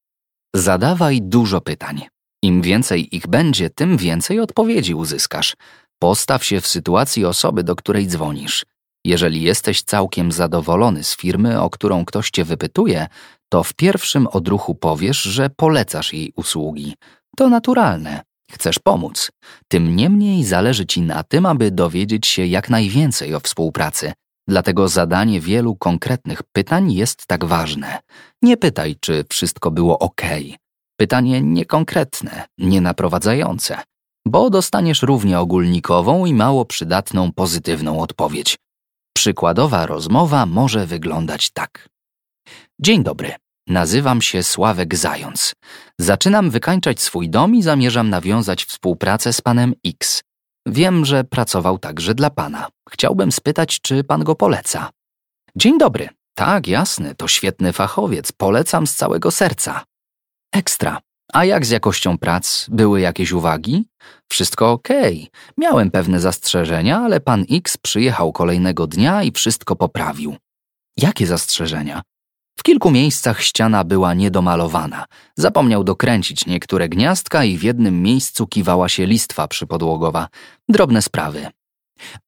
Zadawaj 0.55 1.21
dużo 1.21 1.61
pytań. 1.61 2.07
Im 2.43 2.61
więcej 2.61 3.15
ich 3.15 3.27
będzie, 3.27 3.69
tym 3.69 3.97
więcej 3.97 4.39
odpowiedzi 4.39 4.93
uzyskasz. 4.93 5.55
Postaw 5.99 6.45
się 6.45 6.61
w 6.61 6.67
sytuacji 6.67 7.25
osoby, 7.25 7.63
do 7.63 7.75
której 7.75 8.07
dzwonisz. 8.07 8.65
Jeżeli 9.05 9.41
jesteś 9.41 9.81
całkiem 9.81 10.31
zadowolony 10.31 11.03
z 11.03 11.15
firmy, 11.15 11.61
o 11.61 11.69
którą 11.69 12.05
ktoś 12.05 12.29
cię 12.29 12.45
wypytuje, 12.45 13.07
to 13.49 13.63
w 13.63 13.73
pierwszym 13.73 14.27
odruchu 14.27 14.75
powiesz, 14.75 15.21
że 15.21 15.49
polecasz 15.49 16.13
jej 16.13 16.31
usługi. 16.35 16.95
To 17.37 17.49
naturalne. 17.49 18.21
Chcesz 18.51 18.79
pomóc. 18.79 19.31
Tym 19.67 19.95
niemniej 19.95 20.43
zależy 20.43 20.85
ci 20.85 21.01
na 21.01 21.23
tym, 21.23 21.45
aby 21.45 21.71
dowiedzieć 21.71 22.27
się 22.27 22.45
jak 22.45 22.69
najwięcej 22.69 23.35
o 23.35 23.39
współpracy. 23.39 24.13
Dlatego 24.47 24.87
zadanie 24.87 25.41
wielu 25.41 25.75
konkretnych 25.75 26.43
pytań 26.43 26.93
jest 26.93 27.27
tak 27.27 27.45
ważne. 27.45 27.99
Nie 28.41 28.57
pytaj, 28.57 28.95
czy 28.99 29.25
wszystko 29.29 29.71
było 29.71 29.99
ok. 29.99 30.21
Pytanie 30.99 31.41
niekonkretne, 31.41 32.45
nienaprowadzające, 32.57 33.77
bo 34.27 34.49
dostaniesz 34.49 35.01
równie 35.01 35.39
ogólnikową 35.39 36.25
i 36.25 36.33
mało 36.33 36.65
przydatną 36.65 37.31
pozytywną 37.31 38.01
odpowiedź. 38.01 38.57
Przykładowa 39.15 39.85
rozmowa 39.85 40.45
może 40.45 40.85
wyglądać 40.85 41.49
tak. 41.49 41.89
Dzień 42.79 43.03
dobry, 43.03 43.33
nazywam 43.67 44.21
się 44.21 44.43
Sławek 44.43 44.95
Zając. 44.95 45.53
Zaczynam 45.99 46.49
wykańczać 46.49 47.01
swój 47.01 47.29
dom 47.29 47.55
i 47.55 47.63
zamierzam 47.63 48.09
nawiązać 48.09 48.65
współpracę 48.65 49.33
z 49.33 49.41
panem 49.41 49.73
X. 49.85 50.21
Wiem, 50.65 51.05
że 51.05 51.23
pracował 51.23 51.77
także 51.77 52.15
dla 52.15 52.29
pana. 52.29 52.67
Chciałbym 52.89 53.31
spytać, 53.31 53.81
czy 53.81 54.03
pan 54.03 54.23
go 54.23 54.35
poleca. 54.35 54.89
Dzień 55.55 55.77
dobry. 55.77 56.09
Tak, 56.35 56.67
jasne, 56.67 57.15
to 57.15 57.27
świetny 57.27 57.73
fachowiec. 57.73 58.31
Polecam 58.31 58.87
z 58.87 58.95
całego 58.95 59.31
serca. 59.31 59.88
Ekstra. 60.53 61.01
A 61.33 61.45
jak 61.45 61.65
z 61.65 61.69
jakością 61.69 62.17
prac? 62.17 62.65
Były 62.69 63.01
jakieś 63.01 63.31
uwagi? 63.31 63.85
Wszystko. 64.31 64.71
Okay. 64.71 65.27
Miałem 65.57 65.91
pewne 65.91 66.19
zastrzeżenia, 66.19 66.99
ale 66.99 67.19
pan 67.19 67.45
X 67.51 67.77
przyjechał 67.77 68.31
kolejnego 68.31 68.87
dnia 68.87 69.23
i 69.23 69.31
wszystko 69.31 69.75
poprawił. 69.75 70.35
Jakie 70.97 71.27
zastrzeżenia? 71.27 72.01
W 72.59 72.63
kilku 72.63 72.91
miejscach 72.91 73.41
ściana 73.41 73.83
była 73.83 74.13
niedomalowana. 74.13 75.05
Zapomniał 75.37 75.83
dokręcić 75.83 76.45
niektóre 76.45 76.89
gniazdka 76.89 77.43
i 77.43 77.57
w 77.57 77.63
jednym 77.63 78.01
miejscu 78.01 78.47
kiwała 78.47 78.89
się 78.89 79.05
listwa 79.05 79.47
przypodłogowa. 79.47 80.27
Drobne 80.69 81.01
sprawy. 81.01 81.47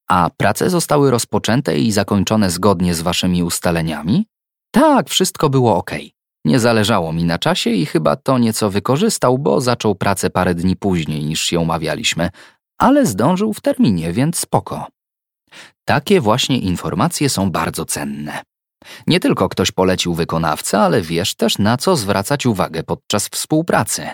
A 0.08 0.30
prace 0.36 0.70
zostały 0.70 1.10
rozpoczęte 1.10 1.78
i 1.78 1.92
zakończone 1.92 2.50
zgodnie 2.50 2.94
z 2.94 3.02
waszymi 3.02 3.42
ustaleniami? 3.42 4.26
Tak, 4.70 5.08
wszystko 5.08 5.50
było 5.50 5.76
ok. 5.76 5.90
Nie 6.44 6.60
zależało 6.60 7.12
mi 7.12 7.24
na 7.24 7.38
czasie 7.38 7.70
i 7.70 7.86
chyba 7.86 8.16
to 8.16 8.38
nieco 8.38 8.70
wykorzystał, 8.70 9.38
bo 9.38 9.60
zaczął 9.60 9.94
pracę 9.94 10.30
parę 10.30 10.54
dni 10.54 10.76
później 10.76 11.24
niż 11.24 11.42
się 11.42 11.60
umawialiśmy, 11.60 12.30
ale 12.78 13.06
zdążył 13.06 13.52
w 13.52 13.60
terminie, 13.60 14.12
więc 14.12 14.38
spoko. 14.38 14.86
Takie 15.84 16.20
właśnie 16.20 16.58
informacje 16.58 17.28
są 17.28 17.50
bardzo 17.50 17.84
cenne. 17.84 18.42
Nie 19.06 19.20
tylko 19.20 19.48
ktoś 19.48 19.70
polecił 19.70 20.14
wykonawcę, 20.14 20.80
ale 20.80 21.02
wiesz 21.02 21.34
też 21.34 21.58
na 21.58 21.76
co 21.76 21.96
zwracać 21.96 22.46
uwagę 22.46 22.82
podczas 22.82 23.28
współpracy. 23.28 24.08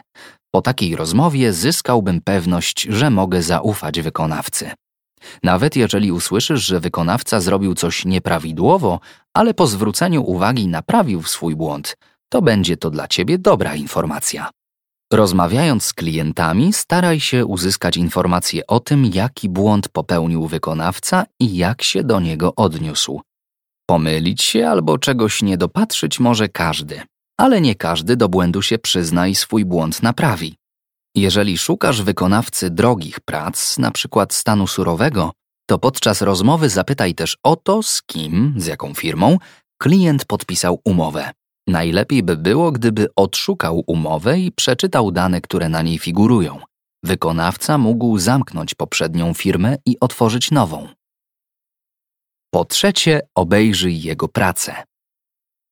Po 0.50 0.62
takiej 0.62 0.96
rozmowie 0.96 1.52
zyskałbym 1.52 2.20
pewność, 2.20 2.82
że 2.82 3.10
mogę 3.10 3.42
zaufać 3.42 4.00
wykonawcy. 4.00 4.70
Nawet 5.42 5.76
jeżeli 5.76 6.12
usłyszysz, 6.12 6.66
że 6.66 6.80
wykonawca 6.80 7.40
zrobił 7.40 7.74
coś 7.74 8.04
nieprawidłowo, 8.04 9.00
ale 9.34 9.54
po 9.54 9.66
zwróceniu 9.66 10.22
uwagi 10.22 10.68
naprawił 10.68 11.22
swój 11.22 11.56
błąd, 11.56 11.96
to 12.28 12.42
będzie 12.42 12.76
to 12.76 12.90
dla 12.90 13.08
ciebie 13.08 13.38
dobra 13.38 13.74
informacja. 13.74 14.50
Rozmawiając 15.12 15.84
z 15.84 15.92
klientami, 15.92 16.72
staraj 16.72 17.20
się 17.20 17.46
uzyskać 17.46 17.96
informacje 17.96 18.66
o 18.66 18.80
tym, 18.80 19.06
jaki 19.06 19.48
błąd 19.48 19.88
popełnił 19.88 20.46
wykonawca 20.46 21.24
i 21.40 21.56
jak 21.56 21.82
się 21.82 22.04
do 22.04 22.20
niego 22.20 22.54
odniósł. 22.54 23.20
Pomylić 23.86 24.42
się 24.42 24.68
albo 24.68 24.98
czegoś 24.98 25.42
nie 25.42 25.56
dopatrzyć 25.56 26.20
może 26.20 26.48
każdy, 26.48 27.02
ale 27.40 27.60
nie 27.60 27.74
każdy 27.74 28.16
do 28.16 28.28
błędu 28.28 28.62
się 28.62 28.78
przyzna 28.78 29.28
i 29.28 29.34
swój 29.34 29.64
błąd 29.64 30.02
naprawi. 30.02 30.56
Jeżeli 31.14 31.58
szukasz 31.58 32.02
wykonawcy 32.02 32.70
drogich 32.70 33.20
prac, 33.20 33.78
przykład 33.90 34.34
stanu 34.34 34.66
surowego, 34.66 35.32
to 35.66 35.78
podczas 35.78 36.22
rozmowy 36.22 36.68
zapytaj 36.68 37.14
też 37.14 37.36
o 37.42 37.56
to, 37.56 37.82
z 37.82 38.02
kim, 38.02 38.54
z 38.56 38.66
jaką 38.66 38.94
firmą 38.94 39.38
klient 39.78 40.24
podpisał 40.24 40.80
umowę. 40.84 41.30
Najlepiej 41.68 42.22
by 42.22 42.36
było, 42.36 42.72
gdyby 42.72 43.06
odszukał 43.16 43.84
umowę 43.86 44.38
i 44.38 44.52
przeczytał 44.52 45.10
dane, 45.10 45.40
które 45.40 45.68
na 45.68 45.82
niej 45.82 45.98
figurują. 45.98 46.60
Wykonawca 47.04 47.78
mógł 47.78 48.18
zamknąć 48.18 48.74
poprzednią 48.74 49.34
firmę 49.34 49.76
i 49.86 49.96
otworzyć 50.00 50.50
nową. 50.50 50.88
Po 52.50 52.64
trzecie, 52.64 53.20
obejrzyj 53.34 54.02
jego 54.02 54.28
pracę. 54.28 54.84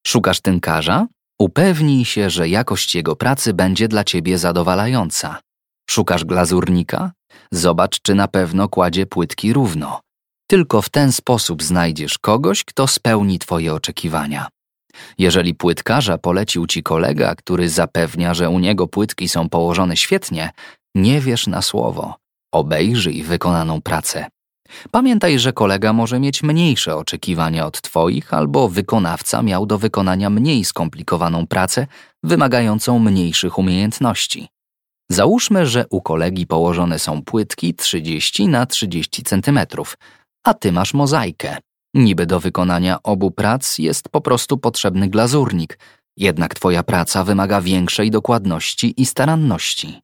Szukasz 0.06 0.40
tynkarza? 0.40 1.06
Upewnij 1.40 2.04
się, 2.04 2.30
że 2.30 2.48
jakość 2.48 2.94
jego 2.94 3.16
pracy 3.16 3.54
będzie 3.54 3.88
dla 3.88 4.04
ciebie 4.04 4.38
zadowalająca. 4.38 5.40
Szukasz 5.90 6.24
glazurnika? 6.24 7.12
Zobacz, 7.52 8.00
czy 8.02 8.14
na 8.14 8.28
pewno 8.28 8.68
kładzie 8.68 9.06
płytki 9.06 9.52
równo. 9.52 10.00
Tylko 10.50 10.82
w 10.82 10.88
ten 10.88 11.12
sposób 11.12 11.62
znajdziesz 11.62 12.18
kogoś, 12.18 12.64
kto 12.64 12.87
spełni 12.87 13.38
twoje 13.38 13.74
oczekiwania. 13.74 14.48
Jeżeli 15.18 15.54
płytkarza 15.54 16.18
polecił 16.18 16.66
ci 16.66 16.82
kolega, 16.82 17.35
który 17.35 17.68
zapewnia, 17.68 18.35
że 18.35 18.50
u 18.50 18.59
niego 18.59 18.87
płytki 18.87 19.28
są 19.28 19.48
położone 19.48 19.96
świetnie, 19.96 20.50
nie 20.94 21.20
wierz 21.20 21.46
na 21.46 21.62
słowo. 21.62 22.14
Obejrzyj 22.52 23.22
wykonaną 23.22 23.82
pracę. 23.82 24.26
Pamiętaj, 24.90 25.38
że 25.38 25.52
kolega 25.52 25.92
może 25.92 26.20
mieć 26.20 26.42
mniejsze 26.42 26.96
oczekiwania 26.96 27.66
od 27.66 27.80
Twoich, 27.80 28.35
albo 28.35 28.68
wykonawca 28.68 29.42
miał 29.42 29.66
do 29.66 29.78
wykonania 29.78 30.30
mniej 30.30 30.64
skomplikowaną 30.64 31.46
pracę, 31.46 31.87
wymagającą 32.22 32.98
mniejszych 32.98 33.59
umiejętności. 33.59 34.48
Załóżmy, 35.11 35.66
że 35.66 35.85
u 35.90 36.00
kolegi 36.00 36.46
położone 36.46 36.98
są 36.98 37.22
płytki 37.22 37.74
30 37.74 38.48
na 38.48 38.66
30 38.66 39.22
cm, 39.22 39.61
a 40.44 40.54
Ty 40.54 40.72
masz 40.72 40.94
mozaikę. 40.94 41.56
Niby 41.96 42.26
do 42.26 42.40
wykonania 42.40 43.02
obu 43.02 43.30
prac 43.30 43.78
jest 43.78 44.09
po 44.09 44.20
prostu 44.20 44.59
potrzebny 44.59 45.09
glazurnik, 45.09 45.78
jednak 46.16 46.54
Twoja 46.54 46.82
praca 46.82 47.24
wymaga 47.24 47.61
większej 47.61 48.11
dokładności 48.11 49.00
i 49.00 49.06
staranności. 49.06 50.00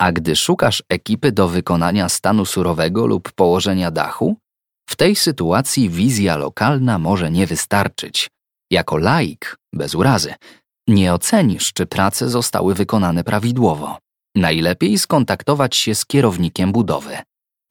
A 0.00 0.12
gdy 0.12 0.36
szukasz 0.36 0.82
ekipy 0.88 1.32
do 1.32 1.48
wykonania 1.48 2.08
stanu 2.08 2.44
surowego 2.44 3.06
lub 3.06 3.32
położenia 3.32 3.90
dachu, 3.90 4.36
w 4.88 4.96
tej 4.96 5.16
sytuacji 5.16 5.90
wizja 5.90 6.36
lokalna 6.36 6.98
może 6.98 7.30
nie 7.30 7.46
wystarczyć. 7.46 8.30
Jako 8.70 8.96
laik, 8.96 9.56
bez 9.72 9.94
urazy, 9.94 10.34
nie 10.88 11.14
ocenisz, 11.14 11.72
czy 11.72 11.86
prace 11.86 12.28
zostały 12.28 12.74
wykonane 12.74 13.24
prawidłowo. 13.24 13.98
Najlepiej 14.36 14.98
skontaktować 14.98 15.76
się 15.76 15.94
z 15.94 16.06
kierownikiem 16.06 16.72
budowy. 16.72 17.18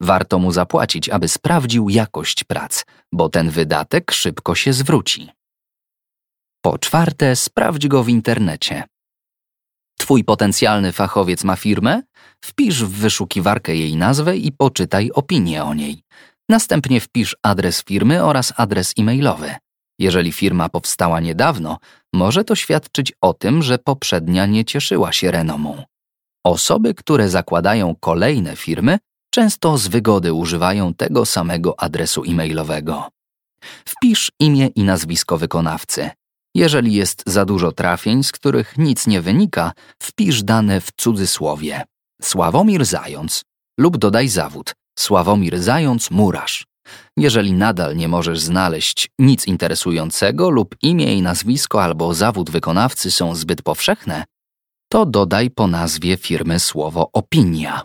Warto 0.00 0.38
mu 0.38 0.52
zapłacić, 0.52 1.08
aby 1.08 1.28
sprawdził 1.28 1.88
jakość 1.88 2.44
prac, 2.44 2.84
bo 3.12 3.28
ten 3.28 3.50
wydatek 3.50 4.12
szybko 4.12 4.54
się 4.54 4.72
zwróci. 4.72 5.28
Po 6.64 6.78
czwarte, 6.78 7.36
sprawdź 7.36 7.88
go 7.88 8.04
w 8.04 8.08
internecie. 8.08 8.84
Twój 9.98 10.24
potencjalny 10.24 10.92
fachowiec 10.92 11.44
ma 11.44 11.56
firmę? 11.56 12.02
Wpisz 12.44 12.84
w 12.84 12.90
wyszukiwarkę 12.90 13.76
jej 13.76 13.96
nazwę 13.96 14.36
i 14.36 14.52
poczytaj 14.52 15.10
opinię 15.10 15.64
o 15.64 15.74
niej. 15.74 16.02
Następnie 16.48 17.00
wpisz 17.00 17.36
adres 17.42 17.84
firmy 17.84 18.24
oraz 18.24 18.52
adres 18.56 18.94
e-mailowy. 18.98 19.54
Jeżeli 19.98 20.32
firma 20.32 20.68
powstała 20.68 21.20
niedawno, 21.20 21.78
może 22.12 22.44
to 22.44 22.54
świadczyć 22.56 23.12
o 23.20 23.34
tym, 23.34 23.62
że 23.62 23.78
poprzednia 23.78 24.46
nie 24.46 24.64
cieszyła 24.64 25.12
się 25.12 25.30
renomą. 25.30 25.84
Osoby, 26.44 26.94
które 26.94 27.28
zakładają 27.28 27.94
kolejne 28.00 28.56
firmy, 28.56 28.98
często 29.30 29.78
z 29.78 29.88
wygody 29.88 30.32
używają 30.32 30.94
tego 30.94 31.26
samego 31.26 31.80
adresu 31.80 32.22
e-mailowego. 32.28 33.08
Wpisz 33.84 34.32
imię 34.40 34.66
i 34.66 34.84
nazwisko 34.84 35.38
wykonawcy. 35.38 36.10
Jeżeli 36.54 36.94
jest 36.94 37.22
za 37.26 37.44
dużo 37.44 37.72
trafień, 37.72 38.24
z 38.24 38.32
których 38.32 38.78
nic 38.78 39.06
nie 39.06 39.20
wynika, 39.20 39.72
wpisz 40.02 40.42
dane 40.42 40.80
w 40.80 40.92
cudzysłowie. 40.96 41.84
Sławomir 42.22 42.84
Zając 42.84 43.42
lub 43.78 43.98
dodaj 43.98 44.28
zawód 44.28 44.74
Sławomir 44.98 45.58
Zając 45.58 46.10
Murarz. 46.10 46.66
Jeżeli 47.16 47.52
nadal 47.52 47.96
nie 47.96 48.08
możesz 48.08 48.40
znaleźć 48.40 49.08
nic 49.18 49.46
interesującego 49.46 50.50
lub 50.50 50.76
imię 50.82 51.14
i 51.14 51.22
nazwisko 51.22 51.82
albo 51.82 52.14
zawód 52.14 52.50
wykonawcy 52.50 53.10
są 53.10 53.34
zbyt 53.34 53.62
powszechne, 53.62 54.24
to 54.92 55.06
dodaj 55.06 55.50
po 55.50 55.66
nazwie 55.66 56.16
firmy 56.16 56.60
słowo 56.60 57.10
opinia. 57.12 57.82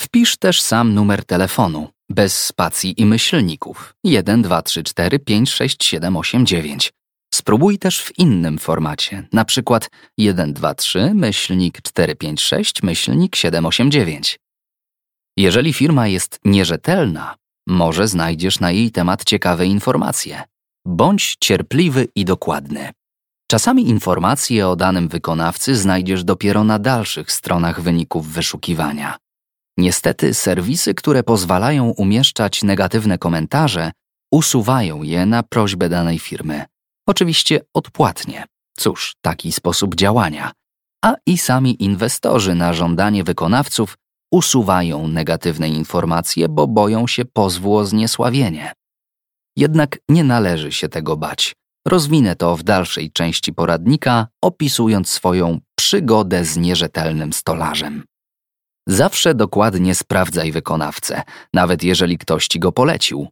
Wpisz 0.00 0.36
też 0.36 0.60
sam 0.60 0.94
numer 0.94 1.24
telefonu, 1.24 1.88
bez 2.10 2.44
spacji 2.44 3.00
i 3.00 3.06
myślników 3.06 3.94
1, 4.04 4.42
2, 4.42 4.62
3, 4.62 4.82
4, 4.82 5.18
5, 5.18 5.50
6, 5.50 5.84
7, 5.84 6.16
8, 6.16 6.46
9. 6.46 6.92
Spróbuj 7.34 7.78
też 7.78 8.02
w 8.02 8.18
innym 8.18 8.58
formacie, 8.58 9.28
na 9.32 9.44
przykład 9.44 9.90
1, 10.18 10.52
2, 10.52 10.74
3, 10.74 11.10
myślnik 11.14 11.82
4, 11.82 12.16
5, 12.16 12.40
6, 12.40 12.82
myślnik 12.82 13.36
7, 13.36 13.66
8, 13.66 13.90
9. 13.90 14.38
Jeżeli 15.36 15.72
firma 15.72 16.08
jest 16.08 16.38
nierzetelna, 16.44 17.34
może 17.66 18.08
znajdziesz 18.08 18.60
na 18.60 18.70
jej 18.70 18.90
temat 18.90 19.24
ciekawe 19.24 19.66
informacje. 19.66 20.42
Bądź 20.86 21.36
cierpliwy 21.40 22.08
i 22.14 22.24
dokładny. 22.24 22.90
Czasami 23.50 23.88
informacje 23.88 24.68
o 24.68 24.76
danym 24.76 25.08
wykonawcy 25.08 25.76
znajdziesz 25.76 26.24
dopiero 26.24 26.64
na 26.64 26.78
dalszych 26.78 27.32
stronach 27.32 27.80
wyników 27.80 28.28
wyszukiwania. 28.28 29.18
Niestety, 29.80 30.34
serwisy, 30.34 30.94
które 30.94 31.22
pozwalają 31.22 31.90
umieszczać 31.90 32.62
negatywne 32.62 33.18
komentarze, 33.18 33.92
usuwają 34.32 35.02
je 35.02 35.26
na 35.26 35.42
prośbę 35.42 35.88
danej 35.88 36.18
firmy. 36.18 36.64
Oczywiście 37.06 37.60
odpłatnie. 37.74 38.44
Cóż, 38.78 39.14
taki 39.20 39.52
sposób 39.52 39.94
działania. 39.94 40.52
A 41.04 41.14
i 41.26 41.38
sami 41.38 41.82
inwestorzy 41.84 42.54
na 42.54 42.72
żądanie 42.72 43.24
wykonawców 43.24 43.98
usuwają 44.32 45.08
negatywne 45.08 45.68
informacje, 45.68 46.48
bo 46.48 46.66
boją 46.66 47.06
się 47.06 47.24
pozwu 47.24 47.76
o 47.76 47.86
zniesławienie. 47.86 48.72
Jednak 49.56 49.98
nie 50.08 50.24
należy 50.24 50.72
się 50.72 50.88
tego 50.88 51.16
bać. 51.16 51.56
Rozwinę 51.86 52.36
to 52.36 52.56
w 52.56 52.62
dalszej 52.62 53.12
części 53.12 53.52
poradnika, 53.52 54.26
opisując 54.42 55.08
swoją 55.08 55.60
przygodę 55.78 56.44
z 56.44 56.56
nierzetelnym 56.56 57.32
stolarzem. 57.32 58.09
Zawsze 58.90 59.34
dokładnie 59.34 59.94
sprawdzaj 59.94 60.52
wykonawcę, 60.52 61.22
nawet 61.54 61.84
jeżeli 61.84 62.18
ktoś 62.18 62.48
ci 62.48 62.58
go 62.58 62.72
polecił. 62.72 63.28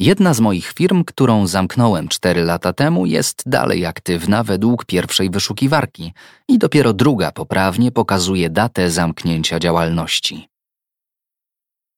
Jedna 0.00 0.34
z 0.34 0.40
moich 0.40 0.72
firm, 0.72 1.04
którą 1.04 1.46
zamknąłem 1.46 2.08
4 2.08 2.44
lata 2.44 2.72
temu, 2.72 3.06
jest 3.06 3.42
dalej 3.46 3.86
aktywna 3.86 4.44
według 4.44 4.84
pierwszej 4.84 5.30
wyszukiwarki 5.30 6.12
i 6.48 6.58
dopiero 6.58 6.92
druga 6.92 7.32
poprawnie 7.32 7.92
pokazuje 7.92 8.50
datę 8.50 8.90
zamknięcia 8.90 9.58
działalności 9.58 10.48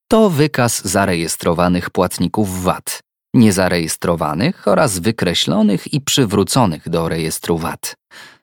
To 0.07 0.29
wykaz 0.29 0.85
zarejestrowanych 0.85 1.89
płatników 1.89 2.63
VAT, 2.63 3.02
niezarejestrowanych 3.33 4.67
oraz 4.67 4.99
wykreślonych 4.99 5.93
i 5.93 6.01
przywróconych 6.01 6.89
do 6.89 7.09
rejestru 7.09 7.57
VAT. 7.57 7.95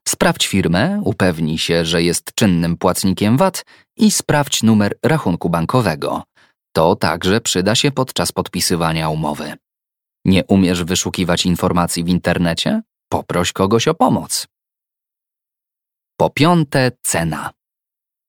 Sprawdź 0.08 0.46
firmę, 0.46 1.00
upewnij 1.04 1.58
się, 1.58 1.84
że 1.84 2.02
jest 2.02 2.34
czynnym 2.34 2.76
płatnikiem 2.76 3.36
VAT 3.36 3.64
i 3.96 4.10
sprawdź 4.10 4.62
numer 4.62 4.94
rachunku 5.02 5.50
bankowego. 5.50 6.22
To 6.72 6.96
także 6.96 7.40
przyda 7.40 7.74
się 7.74 7.90
podczas 7.90 8.32
podpisywania 8.32 9.08
umowy. 9.08 9.54
Nie 10.24 10.44
umiesz 10.44 10.84
wyszukiwać 10.84 11.46
informacji 11.46 12.04
w 12.04 12.08
internecie? 12.08 12.82
Poproś 13.08 13.52
kogoś 13.52 13.88
o 13.88 13.94
pomoc. 13.94 14.46
Po 16.16 16.30
piąte, 16.30 16.92
cena. 17.02 17.50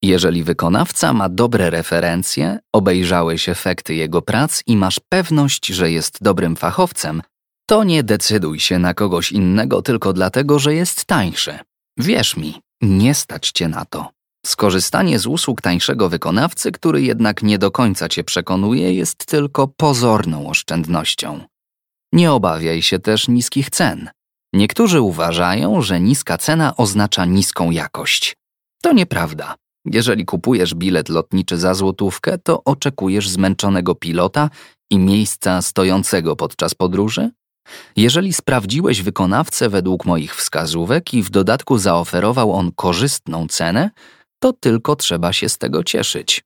Jeżeli 0.04 0.44
wykonawca 0.44 1.14
ma 1.14 1.30
dobre 1.30 1.70
referencje, 1.70 2.60
obejrzałeś 2.74 3.50
efekty 3.50 3.96
jego 3.96 4.22
prac 4.22 4.64
i 4.68 4.78
masz 4.78 5.00
pewność, 5.10 5.68
że 5.68 5.92
jest 5.92 6.18
dobrym 6.22 6.56
fachowcem, 6.56 7.22
to 7.70 7.84
nie 7.84 8.04
decyduj 8.04 8.60
się 8.60 8.80
na 8.80 8.94
kogoś 8.94 9.32
innego 9.32 9.82
tylko 9.82 10.14
dlatego, 10.14 10.60
że 10.60 10.74
jest 10.74 11.06
tańszy. 11.06 11.60
Wierz 11.98 12.38
mi, 12.38 12.62
nie 12.82 13.16
stać 13.16 13.52
cię 13.52 13.68
na 13.68 13.86
to. 13.86 14.10
Skorzystanie 14.46 15.20
z 15.20 15.28
usług 15.28 15.62
tańszego 15.62 16.10
wykonawcy, 16.10 16.72
który 16.72 17.02
jednak 17.02 17.44
nie 17.44 17.58
do 17.58 17.72
końca 17.72 18.10
cię 18.10 18.24
przekonuje, 18.24 18.94
jest 18.94 19.26
tylko 19.26 19.68
pozorną 19.68 20.50
oszczędnością. 20.50 21.40
Nie 22.14 22.32
obawiaj 22.32 22.82
się 22.82 23.00
też 23.00 23.28
niskich 23.28 23.70
cen. 23.70 24.10
Niektórzy 24.54 25.02
uważają, 25.02 25.82
że 25.82 26.00
niska 26.00 26.38
cena 26.38 26.78
oznacza 26.78 27.26
niską 27.26 27.72
jakość. 27.72 28.38
To 28.82 28.94
nieprawda. 28.94 29.56
Jeżeli 29.86 30.26
kupujesz 30.26 30.76
bilet 30.76 31.10
lotniczy 31.10 31.58
za 31.58 31.74
złotówkę, 31.74 32.38
to 32.38 32.64
oczekujesz 32.64 33.30
zmęczonego 33.30 33.96
pilota 33.96 34.50
i 34.92 35.00
miejsca 35.00 35.62
stojącego 35.62 36.36
podczas 36.36 36.76
podróży? 36.76 37.32
Jeżeli 37.96 38.34
sprawdziłeś 38.34 39.02
wykonawcę 39.02 39.70
według 39.70 40.06
moich 40.06 40.36
wskazówek 40.36 41.14
i 41.14 41.24
w 41.24 41.30
dodatku 41.30 41.78
zaoferował 41.78 42.54
on 42.54 42.72
korzystną 42.76 43.48
cenę, 43.48 43.90
to 44.40 44.54
tylko 44.54 44.96
trzeba 44.96 45.34
się 45.34 45.50
z 45.50 45.58
tego 45.58 45.84
cieszyć. 45.84 46.44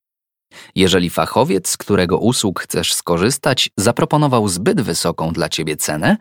Jeżeli 0.76 1.10
fachowiec, 1.10 1.70
z 1.70 1.78
którego 1.78 2.18
usług 2.18 2.60
chcesz 2.60 2.94
skorzystać, 2.94 3.70
zaproponował 3.78 4.48
zbyt 4.48 4.82
wysoką 4.82 5.32
dla 5.32 5.50
ciebie 5.50 5.78
cenę, 5.78 6.18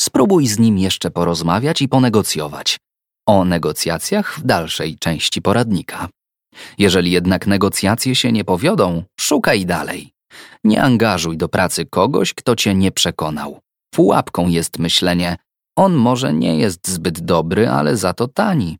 spróbuj 0.00 0.46
z 0.46 0.58
nim 0.58 0.78
jeszcze 0.78 1.10
porozmawiać 1.10 1.82
i 1.82 1.88
ponegocjować. 1.88 2.78
O 3.26 3.44
negocjacjach 3.44 4.38
w 4.38 4.42
dalszej 4.42 4.98
części 4.98 5.42
poradnika. 5.42 6.08
Jeżeli 6.78 7.10
jednak 7.10 7.46
negocjacje 7.46 8.14
się 8.14 8.32
nie 8.32 8.44
powiodą, 8.44 9.02
szukaj 9.20 9.66
dalej. 9.66 10.12
Nie 10.64 10.82
angażuj 10.82 11.36
do 11.36 11.48
pracy 11.48 11.86
kogoś, 11.86 12.34
kto 12.34 12.56
cię 12.56 12.74
nie 12.74 12.92
przekonał. 12.92 13.60
Pułapką 13.94 14.48
jest 14.48 14.78
myślenie, 14.78 15.36
on 15.76 15.94
może 15.94 16.32
nie 16.32 16.58
jest 16.58 16.88
zbyt 16.88 17.20
dobry, 17.20 17.68
ale 17.68 17.96
za 17.96 18.12
to 18.12 18.28
tani. 18.28 18.78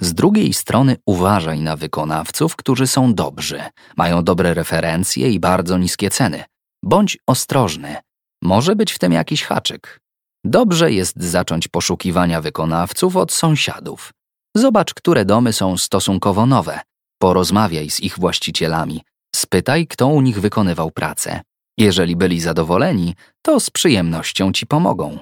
Z 0.00 0.14
drugiej 0.14 0.52
strony 0.52 0.96
uważaj 1.06 1.60
na 1.60 1.76
wykonawców, 1.76 2.56
którzy 2.56 2.86
są 2.86 3.14
dobrzy, 3.14 3.62
mają 3.96 4.24
dobre 4.24 4.54
referencje 4.54 5.30
i 5.30 5.40
bardzo 5.40 5.78
niskie 5.78 6.10
ceny. 6.10 6.44
Bądź 6.84 7.18
ostrożny. 7.26 7.96
Może 8.42 8.76
być 8.76 8.92
w 8.92 8.98
tym 8.98 9.12
jakiś 9.12 9.44
haczyk. 9.44 10.00
Dobrze 10.44 10.92
jest 10.92 11.22
zacząć 11.22 11.68
poszukiwania 11.68 12.40
wykonawców 12.40 13.16
od 13.16 13.32
sąsiadów. 13.32 14.12
Zobacz, 14.56 14.94
które 14.94 15.24
domy 15.24 15.52
są 15.52 15.76
stosunkowo 15.76 16.46
nowe. 16.46 16.80
Porozmawiaj 17.22 17.90
z 17.90 18.00
ich 18.00 18.18
właścicielami. 18.18 19.00
Spytaj, 19.36 19.86
kto 19.86 20.06
u 20.06 20.20
nich 20.20 20.40
wykonywał 20.40 20.90
pracę. 20.90 21.40
Jeżeli 21.78 22.16
byli 22.16 22.40
zadowoleni, 22.40 23.14
to 23.42 23.60
z 23.60 23.70
przyjemnością 23.70 24.52
ci 24.52 24.66
pomogą. 24.66 25.18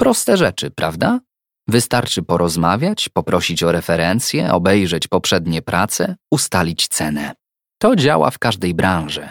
Proste 0.00 0.36
rzeczy, 0.36 0.70
prawda? 0.70 1.20
Wystarczy 1.68 2.22
porozmawiać, 2.22 3.08
poprosić 3.08 3.62
o 3.62 3.72
referencje, 3.72 4.52
obejrzeć 4.52 5.08
poprzednie 5.08 5.62
prace, 5.62 6.16
ustalić 6.30 6.88
cenę. 6.88 7.34
To 7.78 7.96
działa 7.96 8.30
w 8.30 8.38
każdej 8.38 8.74
branży. 8.74 9.28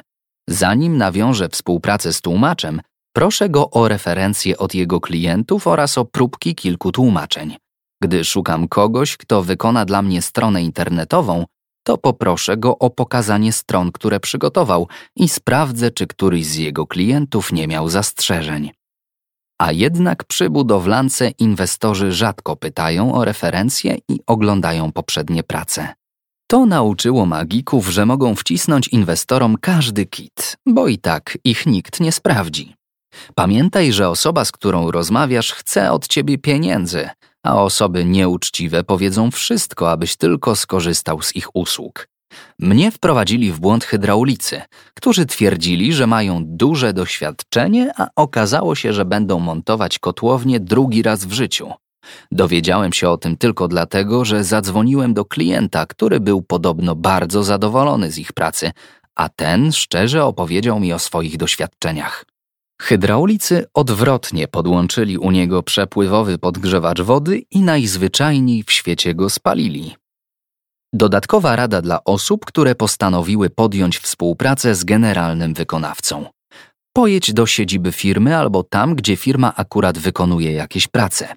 Zanim 0.49 0.97
nawiążę 0.97 1.49
współpracę 1.49 2.13
z 2.13 2.21
tłumaczem, 2.21 2.81
proszę 3.15 3.49
go 3.49 3.69
o 3.69 3.87
referencje 3.87 4.57
od 4.57 4.75
jego 4.75 4.99
klientów 4.99 5.67
oraz 5.67 5.97
o 5.97 6.05
próbki 6.05 6.55
kilku 6.55 6.91
tłumaczeń. 6.91 7.57
Gdy 8.03 8.25
szukam 8.25 8.67
kogoś, 8.67 9.17
kto 9.17 9.41
wykona 9.43 9.85
dla 9.85 10.01
mnie 10.01 10.21
stronę 10.21 10.63
internetową, 10.63 11.45
to 11.83 11.97
poproszę 11.97 12.57
go 12.57 12.77
o 12.77 12.89
pokazanie 12.89 13.53
stron, 13.53 13.91
które 13.91 14.19
przygotował 14.19 14.87
i 15.15 15.29
sprawdzę, 15.29 15.91
czy 15.91 16.07
któryś 16.07 16.45
z 16.45 16.55
jego 16.55 16.87
klientów 16.87 17.51
nie 17.51 17.67
miał 17.67 17.89
zastrzeżeń. 17.89 18.71
A 19.61 19.71
jednak 19.71 20.23
przy 20.23 20.49
budowlance 20.49 21.29
inwestorzy 21.29 22.11
rzadko 22.11 22.55
pytają 22.55 23.13
o 23.13 23.25
referencje 23.25 23.97
i 24.09 24.19
oglądają 24.27 24.91
poprzednie 24.91 25.43
prace. 25.43 25.93
To 26.47 26.65
nauczyło 26.65 27.25
magików, 27.25 27.87
że 27.87 28.05
mogą 28.05 28.35
wcisnąć 28.35 28.87
inwestorom 28.87 29.57
każdy 29.57 30.05
kit, 30.05 30.57
bo 30.65 30.87
i 30.87 30.97
tak 30.97 31.37
ich 31.43 31.65
nikt 31.65 31.99
nie 31.99 32.11
sprawdzi. 32.11 32.75
Pamiętaj, 33.35 33.93
że 33.93 34.09
osoba, 34.09 34.45
z 34.45 34.51
którą 34.51 34.91
rozmawiasz, 34.91 35.53
chce 35.53 35.91
od 35.91 36.07
ciebie 36.07 36.37
pieniędzy, 36.37 37.09
a 37.43 37.63
osoby 37.63 38.05
nieuczciwe 38.05 38.83
powiedzą 38.83 39.31
wszystko, 39.31 39.91
abyś 39.91 40.15
tylko 40.15 40.55
skorzystał 40.55 41.21
z 41.21 41.35
ich 41.35 41.55
usług. 41.55 42.07
Mnie 42.59 42.91
wprowadzili 42.91 43.51
w 43.51 43.59
błąd 43.59 43.83
hydraulicy, 43.83 44.61
którzy 44.93 45.25
twierdzili, 45.25 45.93
że 45.93 46.07
mają 46.07 46.41
duże 46.45 46.93
doświadczenie, 46.93 47.91
a 47.97 48.07
okazało 48.15 48.75
się, 48.75 48.93
że 48.93 49.05
będą 49.05 49.39
montować 49.39 49.99
kotłownię 49.99 50.59
drugi 50.59 51.01
raz 51.01 51.25
w 51.25 51.31
życiu. 51.31 51.71
Dowiedziałem 52.31 52.93
się 52.93 53.09
o 53.09 53.17
tym 53.17 53.37
tylko 53.37 53.67
dlatego, 53.67 54.25
że 54.25 54.43
zadzwoniłem 54.43 55.13
do 55.13 55.25
klienta, 55.25 55.85
który 55.85 56.19
był 56.19 56.41
podobno 56.41 56.95
bardzo 56.95 57.43
zadowolony 57.43 58.11
z 58.11 58.17
ich 58.17 58.33
pracy, 58.33 58.71
a 59.15 59.29
ten 59.29 59.71
szczerze 59.71 60.25
opowiedział 60.25 60.79
mi 60.79 60.93
o 60.93 60.99
swoich 60.99 61.37
doświadczeniach. 61.37 62.25
Hydraulicy 62.81 63.65
odwrotnie 63.73 64.47
podłączyli 64.47 65.17
u 65.17 65.31
niego 65.31 65.63
przepływowy 65.63 66.37
podgrzewacz 66.37 67.01
wody 67.01 67.37
i 67.51 67.61
najzwyczajniej 67.61 68.63
w 68.63 68.71
świecie 68.71 69.15
go 69.15 69.29
spalili. 69.29 69.95
Dodatkowa 70.93 71.55
rada 71.55 71.81
dla 71.81 72.03
osób, 72.03 72.45
które 72.45 72.75
postanowiły 72.75 73.49
podjąć 73.49 73.99
współpracę 73.99 74.75
z 74.75 74.83
generalnym 74.83 75.53
wykonawcą. 75.53 76.25
Pojedź 76.93 77.33
do 77.33 77.45
siedziby 77.45 77.91
firmy 77.91 78.37
albo 78.37 78.63
tam, 78.63 78.95
gdzie 78.95 79.15
firma 79.15 79.55
akurat 79.55 79.97
wykonuje 79.97 80.53
jakieś 80.53 80.87
prace. 80.87 81.35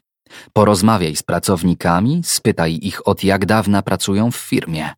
Porozmawiaj 0.53 1.17
z 1.17 1.23
pracownikami, 1.23 2.21
spytaj 2.25 2.79
ich 2.83 3.09
od 3.09 3.25
jak 3.25 3.47
dawna 3.47 3.83
pracują 3.83 4.31
w 4.31 4.37
firmie. 4.37 4.91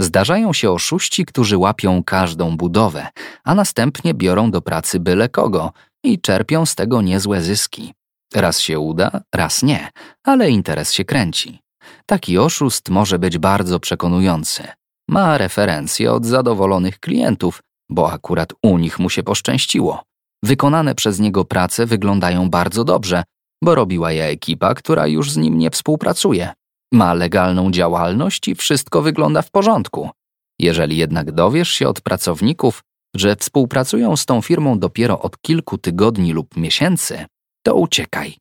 Zdarzają 0.00 0.52
się 0.52 0.70
oszuści, 0.70 1.24
którzy 1.24 1.58
łapią 1.58 2.04
każdą 2.04 2.56
budowę, 2.56 3.06
a 3.44 3.54
następnie 3.54 4.14
biorą 4.14 4.50
do 4.50 4.60
pracy 4.62 5.00
byle 5.00 5.28
kogo 5.28 5.72
i 6.04 6.20
czerpią 6.20 6.66
z 6.66 6.74
tego 6.74 7.02
niezłe 7.02 7.40
zyski. 7.40 7.94
Raz 8.34 8.60
się 8.60 8.78
uda, 8.78 9.20
raz 9.34 9.62
nie, 9.62 9.88
ale 10.24 10.50
interes 10.50 10.92
się 10.92 11.04
kręci. 11.04 11.58
Taki 12.06 12.38
oszust 12.38 12.88
może 12.88 13.18
być 13.18 13.38
bardzo 13.38 13.80
przekonujący. 13.80 14.68
Ma 15.08 15.38
referencje 15.38 16.12
od 16.12 16.26
zadowolonych 16.26 16.98
klientów, 16.98 17.62
bo 17.90 18.12
akurat 18.12 18.52
u 18.62 18.78
nich 18.78 18.98
mu 18.98 19.10
się 19.10 19.22
poszczęściło. 19.22 20.02
Wykonane 20.42 20.94
przez 20.94 21.18
niego 21.18 21.44
prace 21.44 21.86
wyglądają 21.86 22.50
bardzo 22.50 22.84
dobrze, 22.84 23.22
bo 23.64 23.74
robiła 23.74 24.12
je 24.12 24.24
ekipa, 24.24 24.74
która 24.74 25.06
już 25.06 25.30
z 25.30 25.36
nim 25.36 25.58
nie 25.58 25.70
współpracuje. 25.70 26.52
Ma 26.92 27.14
legalną 27.14 27.70
działalność 27.70 28.48
i 28.48 28.54
wszystko 28.54 29.02
wygląda 29.02 29.42
w 29.42 29.50
porządku. 29.50 30.10
Jeżeli 30.58 30.96
jednak 30.96 31.32
dowiesz 31.32 31.68
się 31.68 31.88
od 31.88 32.00
pracowników, 32.00 32.82
że 33.16 33.36
współpracują 33.36 34.16
z 34.16 34.26
tą 34.26 34.40
firmą 34.40 34.78
dopiero 34.78 35.20
od 35.20 35.40
kilku 35.40 35.78
tygodni 35.78 36.32
lub 36.32 36.56
miesięcy, 36.56 37.26
to 37.62 37.74
uciekaj. 37.74 38.36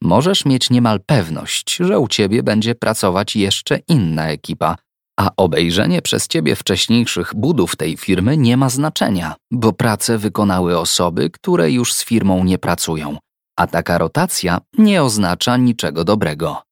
Możesz 0.00 0.44
mieć 0.44 0.70
niemal 0.70 1.00
pewność, 1.06 1.76
że 1.76 1.98
u 1.98 2.08
ciebie 2.08 2.42
będzie 2.42 2.74
pracować 2.74 3.36
jeszcze 3.36 3.78
inna 3.88 4.28
ekipa, 4.28 4.76
a 5.20 5.30
obejrzenie 5.36 6.02
przez 6.02 6.28
ciebie 6.28 6.56
wcześniejszych 6.56 7.34
budów 7.34 7.76
tej 7.76 7.96
firmy 7.96 8.36
nie 8.36 8.56
ma 8.56 8.68
znaczenia, 8.68 9.34
bo 9.50 9.72
pracę 9.72 10.18
wykonały 10.18 10.78
osoby, 10.78 11.30
które 11.30 11.70
już 11.70 11.94
z 11.94 12.04
firmą 12.04 12.44
nie 12.44 12.58
pracują, 12.58 13.18
a 13.56 13.66
taka 13.66 13.98
rotacja 13.98 14.60
nie 14.78 15.02
oznacza 15.02 15.56
niczego 15.56 16.04
dobrego. 16.04 16.62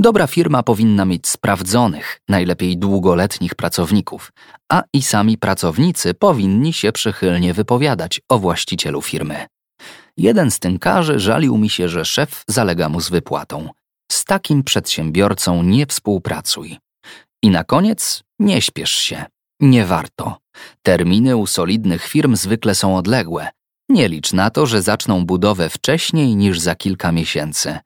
Dobra 0.00 0.26
firma 0.26 0.62
powinna 0.62 1.04
mieć 1.04 1.28
sprawdzonych, 1.28 2.20
najlepiej 2.28 2.78
długoletnich 2.78 3.54
pracowników, 3.54 4.32
a 4.72 4.82
i 4.92 5.02
sami 5.02 5.38
pracownicy 5.38 6.14
powinni 6.14 6.72
się 6.72 6.92
przychylnie 6.92 7.54
wypowiadać 7.54 8.20
o 8.28 8.38
właścicielu 8.38 9.02
firmy. 9.02 9.46
Jeden 10.16 10.50
z 10.50 10.58
tynkarzy 10.58 11.18
żalił 11.18 11.58
mi 11.58 11.70
się, 11.70 11.88
że 11.88 12.04
szef 12.04 12.42
zalega 12.48 12.88
mu 12.88 13.00
z 13.00 13.10
wypłatą. 13.10 13.68
Z 14.12 14.24
takim 14.24 14.64
przedsiębiorcą 14.64 15.62
nie 15.62 15.86
współpracuj. 15.86 16.78
I 17.42 17.50
na 17.50 17.64
koniec 17.64 18.22
nie 18.38 18.62
śpiesz 18.62 18.92
się. 18.92 19.24
Nie 19.60 19.86
warto. 19.86 20.38
Terminy 20.82 21.36
u 21.36 21.46
solidnych 21.46 22.04
firm 22.04 22.36
zwykle 22.36 22.74
są 22.74 22.96
odległe. 22.96 23.48
Nie 23.88 24.08
licz 24.08 24.32
na 24.32 24.50
to, 24.50 24.66
że 24.66 24.82
zaczną 24.82 25.26
budowę 25.26 25.68
wcześniej 25.68 26.36
niż 26.36 26.60
za 26.60 26.74
kilka 26.74 27.12
miesięcy. 27.12 27.78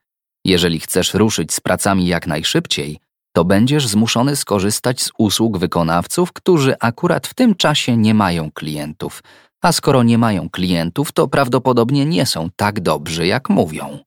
Jeżeli 0.49 0.81
chcesz 0.81 1.15
ruszyć 1.15 1.55
z 1.55 1.61
pracami 1.61 2.07
jak 2.07 2.27
najszybciej, 2.27 2.99
to 3.33 3.45
będziesz 3.45 3.87
zmuszony 3.87 4.37
skorzystać 4.37 5.03
z 5.03 5.11
usług 5.19 5.59
wykonawców, 5.59 6.33
którzy 6.33 6.75
akurat 6.81 7.27
w 7.27 7.35
tym 7.35 7.55
czasie 7.55 7.97
nie 7.97 8.15
mają 8.15 8.51
klientów, 8.51 9.23
a 9.63 9.73
skoro 9.73 10.03
nie 10.03 10.19
mają 10.19 10.51
klientów, 10.51 11.13
to 11.13 11.29
prawdopodobnie 11.29 12.07
nie 12.07 12.27
są 12.27 12.49
tak 12.57 12.81
dobrzy, 12.81 13.27
jak 13.27 13.51
mówią. 13.51 13.99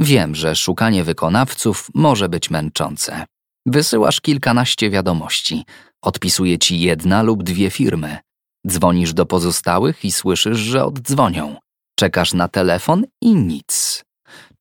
Wiem, 0.00 0.34
że 0.34 0.56
szukanie 0.56 1.04
wykonawców 1.04 1.88
może 1.94 2.28
być 2.28 2.50
męczące. 2.50 3.24
Wysyłasz 3.66 4.20
kilkanaście 4.20 4.90
wiadomości, 4.90 5.64
Odpisuje 6.04 6.58
ci 6.58 6.80
jedna 6.80 7.22
lub 7.22 7.42
dwie 7.42 7.70
firmy. 7.70 8.18
Dzwonisz 8.68 9.12
do 9.12 9.26
pozostałych 9.26 10.04
i 10.04 10.12
słyszysz, 10.12 10.58
że 10.58 10.84
oddzwonią. 10.84 11.56
Czekasz 11.98 12.34
na 12.34 12.48
telefon 12.48 13.04
i 13.20 13.34
nic. 13.34 14.04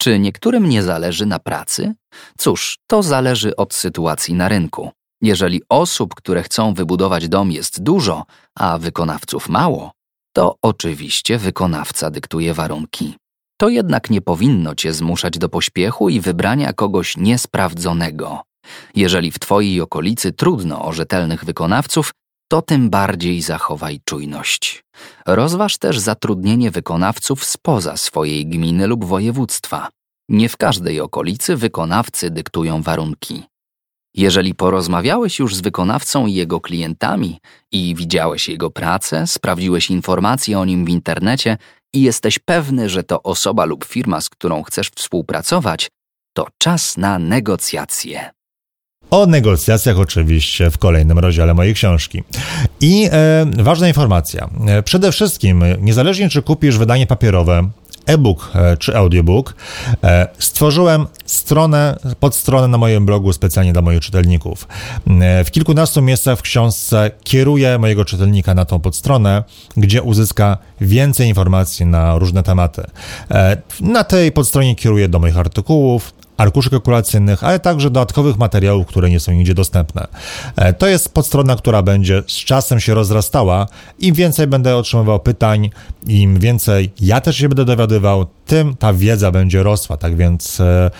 Czy 0.03 0.19
niektórym 0.19 0.69
nie 0.69 0.83
zależy 0.83 1.25
na 1.25 1.39
pracy? 1.39 1.93
Cóż, 2.37 2.77
to 2.87 3.03
zależy 3.03 3.55
od 3.55 3.73
sytuacji 3.73 4.33
na 4.33 4.49
rynku. 4.49 4.91
Jeżeli 5.21 5.61
osób, 5.69 6.15
które 6.15 6.43
chcą 6.43 6.73
wybudować 6.73 7.29
dom 7.29 7.51
jest 7.51 7.83
dużo, 7.83 8.25
a 8.55 8.77
wykonawców 8.77 9.49
mało, 9.49 9.91
to 10.35 10.55
oczywiście 10.61 11.37
wykonawca 11.37 12.11
dyktuje 12.11 12.53
warunki. 12.53 13.15
To 13.57 13.69
jednak 13.69 14.09
nie 14.09 14.21
powinno 14.21 14.75
cię 14.75 14.93
zmuszać 14.93 15.37
do 15.37 15.49
pośpiechu 15.49 16.09
i 16.09 16.19
wybrania 16.19 16.73
kogoś 16.73 17.17
niesprawdzonego. 17.17 18.41
Jeżeli 18.95 19.31
w 19.31 19.39
twojej 19.39 19.81
okolicy 19.81 20.31
trudno 20.31 20.85
o 20.85 20.93
rzetelnych 20.93 21.45
wykonawców, 21.45 22.11
to 22.51 22.61
tym 22.61 22.89
bardziej 22.89 23.41
zachowaj 23.41 23.99
czujność. 24.05 24.82
Rozważ 25.25 25.77
też 25.77 25.99
zatrudnienie 25.99 26.71
wykonawców 26.71 27.45
spoza 27.45 27.97
swojej 27.97 28.45
gminy 28.45 28.87
lub 28.87 29.05
województwa. 29.05 29.89
Nie 30.29 30.49
w 30.49 30.57
każdej 30.57 31.01
okolicy 31.01 31.55
wykonawcy 31.55 32.31
dyktują 32.31 32.81
warunki. 32.81 33.43
Jeżeli 34.15 34.55
porozmawiałeś 34.55 35.39
już 35.39 35.55
z 35.55 35.61
wykonawcą 35.61 36.27
i 36.27 36.33
jego 36.33 36.61
klientami 36.61 37.39
i 37.71 37.95
widziałeś 37.95 38.49
jego 38.49 38.71
pracę, 38.71 39.27
sprawdziłeś 39.27 39.89
informacje 39.89 40.59
o 40.59 40.65
nim 40.65 40.85
w 40.85 40.89
internecie 40.89 41.57
i 41.93 42.01
jesteś 42.01 42.39
pewny, 42.39 42.89
że 42.89 43.03
to 43.03 43.23
osoba 43.23 43.65
lub 43.65 43.85
firma, 43.85 44.21
z 44.21 44.29
którą 44.29 44.63
chcesz 44.63 44.89
współpracować, 44.89 45.89
to 46.33 46.47
czas 46.57 46.97
na 46.97 47.19
negocjacje. 47.19 48.31
O 49.13 49.25
negocjacjach 49.25 49.99
oczywiście 49.99 50.71
w 50.71 50.77
kolejnym 50.77 51.19
rozdziale 51.19 51.53
mojej 51.53 51.73
książki. 51.73 52.23
I 52.81 53.09
e, 53.11 53.45
ważna 53.63 53.87
informacja. 53.87 54.49
E, 54.67 54.83
przede 54.83 55.11
wszystkim, 55.11 55.63
niezależnie 55.81 56.29
czy 56.29 56.41
kupisz 56.41 56.77
wydanie 56.77 57.07
papierowe, 57.07 57.69
e-book 58.05 58.51
e, 58.55 58.77
czy 58.77 58.97
audiobook, 58.97 59.55
e, 60.03 60.27
stworzyłem 60.39 61.07
stronę, 61.25 61.97
podstronę 62.19 62.67
na 62.67 62.77
moim 62.77 63.05
blogu 63.05 63.33
specjalnie 63.33 63.73
dla 63.73 63.81
moich 63.81 63.99
czytelników. 63.99 64.67
W 65.45 65.51
kilkunastu 65.51 66.01
miejscach 66.01 66.39
w 66.39 66.41
książce 66.41 67.11
kieruję 67.23 67.77
mojego 67.77 68.05
czytelnika 68.05 68.53
na 68.53 68.65
tą 68.65 68.79
podstronę, 68.79 69.43
gdzie 69.77 70.01
uzyska 70.01 70.57
więcej 70.81 71.27
informacji 71.27 71.85
na 71.85 72.17
różne 72.17 72.43
tematy. 72.43 72.83
Na 73.81 74.03
tej 74.03 74.31
podstronie 74.31 74.75
kieruję 74.75 75.09
do 75.09 75.19
moich 75.19 75.37
artykułów, 75.37 76.13
arkuszy 76.43 76.69
kalkulacyjnych, 76.69 77.43
ale 77.43 77.59
także 77.59 77.89
dodatkowych 77.89 78.37
materiałów, 78.37 78.87
które 78.87 79.09
nie 79.09 79.19
są 79.19 79.31
nigdzie 79.31 79.53
dostępne. 79.53 80.07
E, 80.55 80.73
to 80.73 80.87
jest 80.87 81.13
podstrona, 81.13 81.55
która 81.55 81.81
będzie 81.81 82.23
z 82.27 82.33
czasem 82.33 82.79
się 82.79 82.93
rozrastała. 82.93 83.67
Im 83.99 84.15
więcej 84.15 84.47
będę 84.47 84.77
otrzymywał 84.77 85.19
pytań, 85.19 85.69
im 86.07 86.39
więcej 86.39 86.91
ja 86.99 87.21
też 87.21 87.37
się 87.37 87.49
będę 87.49 87.65
dowiadywał, 87.65 88.25
tym 88.45 88.75
ta 88.75 88.93
wiedza 88.93 89.31
będzie 89.31 89.63
rosła. 89.63 89.97
Tak 89.97 90.15
więc 90.15 90.59
e, 90.59 90.91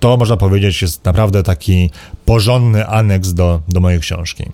to 0.00 0.16
można 0.16 0.36
powiedzieć 0.36 0.82
jest 0.82 1.04
naprawdę 1.04 1.42
taki 1.42 1.90
porządny 2.24 2.86
aneks 2.86 3.32
do, 3.32 3.60
do 3.68 3.80
mojej 3.80 4.00
książki. 4.00 4.44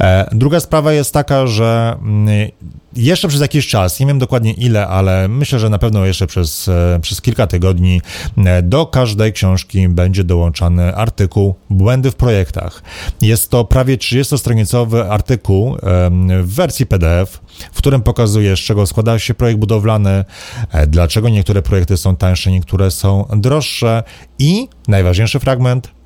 E, 0.00 0.28
druga 0.32 0.60
sprawa 0.60 0.92
jest 0.92 1.14
taka, 1.14 1.46
że 1.46 1.96
mm, 2.02 2.50
jeszcze 2.96 3.28
przez 3.28 3.40
jakiś 3.40 3.68
czas, 3.68 4.00
nie 4.00 4.06
wiem 4.06 4.18
dokładnie 4.18 4.52
ile, 4.52 4.86
ale 4.86 5.28
myślę, 5.28 5.58
że 5.58 5.68
na 5.68 5.78
pewno 5.78 6.06
jeszcze 6.06 6.26
przez, 6.26 6.68
e, 6.68 6.98
przez 7.02 7.20
kilka 7.20 7.46
tygodni 7.46 8.00
e, 8.36 8.62
do 8.62 8.86
każdej 8.86 9.32
książki 9.32 9.88
będzie 9.88 10.24
dołączany 10.24 10.94
artykuł 10.96 11.54
Błędy 11.70 12.10
w 12.10 12.14
projektach. 12.14 12.82
Jest 13.22 13.50
to 13.50 13.64
prawie 13.64 13.96
30-stronicowy 13.96 15.10
artykuł 15.10 15.76
w 16.42 16.54
wersji 16.54 16.86
PDF, 16.86 17.40
w 17.72 17.78
którym 17.78 18.02
pokazuje, 18.02 18.56
z 18.56 18.60
czego 18.60 18.86
składa 18.86 19.18
się 19.18 19.34
projekt 19.34 19.60
budowlany, 19.60 20.24
e, 20.72 20.86
dlaczego 20.86 21.28
niektóre 21.28 21.62
projekty 21.62 21.96
są 21.96 22.16
tańsze, 22.16 22.50
niektóre 22.50 22.90
są 22.90 23.28
droższe 23.36 24.02
i 24.38 24.68
najważniejszy 24.88 25.40
fragment 25.40 25.99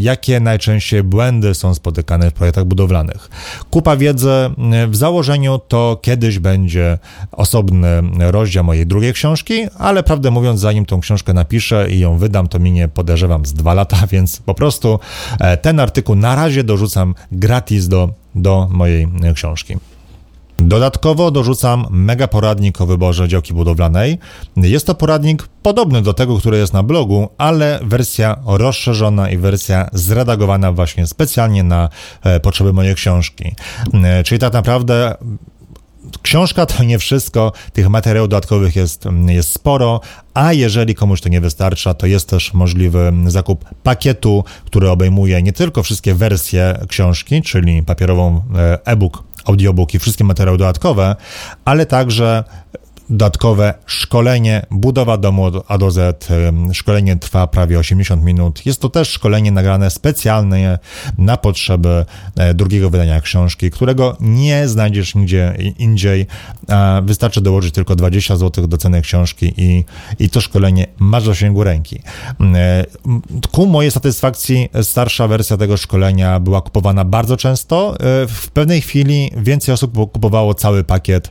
jakie 0.00 0.40
najczęściej 0.40 1.02
błędy 1.02 1.54
są 1.54 1.74
spotykane 1.74 2.30
w 2.30 2.34
projektach 2.34 2.64
budowlanych. 2.64 3.30
Kupa 3.70 3.96
wiedzy 3.96 4.30
mm, 4.30 4.90
w 4.90 4.96
założeniu 4.96 5.60
to 5.68 5.98
kiedyś 6.02 6.38
będzie 6.38 6.98
osobny 7.32 8.02
rozdział 8.18 8.64
mojej 8.64 8.86
drugiej 8.86 9.12
książki, 9.12 9.66
ale 9.78 10.02
prawdę 10.02 10.30
mówiąc, 10.30 10.60
zanim 10.60 10.86
tą 10.86 11.00
książkę 11.00 11.34
napiszę 11.34 11.90
i 11.90 11.98
ją 11.98 12.18
wydam, 12.18 12.48
to 12.48 12.58
minie 12.58 12.88
podejrzewam 12.88 13.46
z 13.46 13.52
dwa 13.52 13.74
lata, 13.74 14.06
więc 14.12 14.40
po 14.40 14.54
prostu 14.54 14.98
e, 15.40 15.56
ten 15.56 15.80
artykuł 15.80 16.14
na 16.14 16.34
razie 16.34 16.64
dorzucam 16.64 17.14
gratis 17.32 17.88
do, 17.88 18.10
do 18.34 18.68
mojej 18.70 19.08
e, 19.22 19.34
książki. 19.34 19.76
Dodatkowo 20.60 21.30
dorzucam 21.30 21.86
mega 21.90 22.28
poradnik 22.28 22.80
o 22.80 22.86
wyborze 22.86 23.28
działki 23.28 23.54
budowlanej. 23.54 24.18
Jest 24.56 24.86
to 24.86 24.94
poradnik 24.94 25.48
podobny 25.62 26.02
do 26.02 26.14
tego, 26.14 26.38
który 26.38 26.58
jest 26.58 26.72
na 26.72 26.82
blogu, 26.82 27.28
ale 27.38 27.80
wersja 27.82 28.36
rozszerzona 28.46 29.30
i 29.30 29.38
wersja 29.38 29.88
zredagowana 29.92 30.72
właśnie 30.72 31.06
specjalnie 31.06 31.62
na 31.62 31.88
e, 32.22 32.40
potrzeby 32.40 32.72
mojej 32.72 32.94
książki. 32.94 33.54
E, 34.04 34.24
czyli 34.24 34.38
tak 34.38 34.52
naprawdę 34.52 35.14
książka 36.22 36.66
to 36.66 36.84
nie 36.84 36.98
wszystko, 36.98 37.52
tych 37.72 37.88
materiałów 37.88 38.28
dodatkowych 38.28 38.76
jest, 38.76 39.04
jest 39.26 39.52
sporo, 39.52 40.00
a 40.34 40.52
jeżeli 40.52 40.94
komuś 40.94 41.20
to 41.20 41.28
nie 41.28 41.40
wystarcza, 41.40 41.94
to 41.94 42.06
jest 42.06 42.28
też 42.28 42.54
możliwy 42.54 43.12
zakup 43.26 43.64
pakietu, 43.82 44.44
który 44.64 44.90
obejmuje 44.90 45.42
nie 45.42 45.52
tylko 45.52 45.82
wszystkie 45.82 46.14
wersje 46.14 46.78
książki, 46.88 47.42
czyli 47.42 47.82
papierową 47.82 48.42
e, 48.56 48.78
e-book 48.84 49.29
audiobook 49.44 49.94
i 49.94 49.98
wszystkie 49.98 50.24
materiały 50.24 50.58
dodatkowe, 50.58 51.16
ale 51.64 51.86
także 51.86 52.44
dodatkowe 53.10 53.74
szkolenie, 53.86 54.66
budowa 54.70 55.16
domu 55.16 55.44
od 55.44 55.64
A 55.68 55.78
do 55.78 55.90
Z. 55.90 56.28
Szkolenie 56.72 57.16
trwa 57.16 57.46
prawie 57.46 57.78
80 57.78 58.24
minut. 58.24 58.66
Jest 58.66 58.80
to 58.80 58.88
też 58.88 59.08
szkolenie 59.08 59.52
nagrane 59.52 59.90
specjalnie 59.90 60.78
na 61.18 61.36
potrzeby 61.36 62.04
e, 62.36 62.54
drugiego 62.54 62.90
wydania 62.90 63.20
książki, 63.20 63.70
którego 63.70 64.16
nie 64.20 64.68
znajdziesz 64.68 65.14
nigdzie 65.14 65.56
indziej. 65.78 66.26
Wystarczy 67.02 67.40
dołożyć 67.40 67.74
tylko 67.74 67.96
20 67.96 68.36
zł 68.36 68.66
do 68.66 68.76
ceny 68.76 69.02
książki 69.02 69.54
i, 69.56 69.84
i 70.18 70.30
to 70.30 70.40
szkolenie 70.40 70.86
masz 70.98 71.22
w 71.22 71.26
zasięgu 71.26 71.64
ręki. 71.64 72.02
E, 72.54 72.84
ku 73.50 73.66
mojej 73.66 73.90
satysfakcji 73.90 74.68
starsza 74.82 75.28
wersja 75.28 75.56
tego 75.56 75.76
szkolenia 75.76 76.40
była 76.40 76.60
kupowana 76.60 77.04
bardzo 77.04 77.36
często. 77.36 77.94
E, 77.94 78.26
w 78.26 78.50
pewnej 78.50 78.80
chwili 78.80 79.30
więcej 79.36 79.74
osób 79.74 79.92
kupowało 80.12 80.54
cały 80.54 80.84
pakiet, 80.84 81.30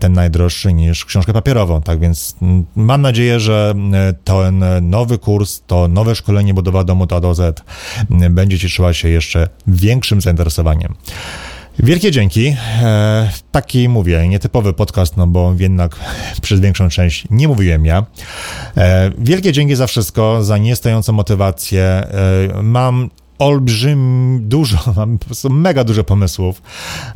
ten 0.00 0.12
najdroższy, 0.12 0.72
niż 0.72 0.95
niż 0.96 1.04
książkę 1.04 1.32
papierową. 1.32 1.82
Tak 1.82 2.00
więc 2.00 2.36
mm, 2.42 2.64
mam 2.76 3.02
nadzieję, 3.02 3.40
że 3.40 3.74
e, 3.92 4.12
ten 4.24 4.64
nowy 4.82 5.18
kurs, 5.18 5.62
to 5.66 5.88
nowe 5.88 6.14
szkolenie 6.14 6.54
budowa 6.54 6.84
domu 6.84 7.06
A 7.10 7.20
do 7.20 7.34
Z 7.34 7.64
mm, 8.10 8.34
będzie 8.34 8.58
cieszyła 8.58 8.92
się 8.92 9.08
jeszcze 9.08 9.48
większym 9.66 10.20
zainteresowaniem. 10.20 10.94
Wielkie 11.78 12.10
dzięki. 12.10 12.56
E, 12.82 13.30
taki 13.52 13.88
mówię, 13.88 14.28
nietypowy 14.28 14.72
podcast, 14.72 15.16
no 15.16 15.26
bo 15.26 15.54
jednak 15.58 15.96
przez 16.42 16.60
większą 16.60 16.88
część 16.88 17.24
nie 17.30 17.48
mówiłem 17.48 17.86
ja. 17.86 18.06
E, 18.76 19.10
wielkie 19.18 19.52
dzięki 19.52 19.76
za 19.76 19.86
wszystko, 19.86 20.44
za 20.44 20.58
niestojącą 20.58 21.12
motywację. 21.12 21.82
E, 21.82 22.08
mam 22.62 23.10
olbrzym, 23.38 24.40
dużo, 24.42 24.78
mam 24.96 25.18
po 25.18 25.24
prostu 25.24 25.50
mega 25.50 25.84
dużo 25.84 26.04
pomysłów 26.04 26.62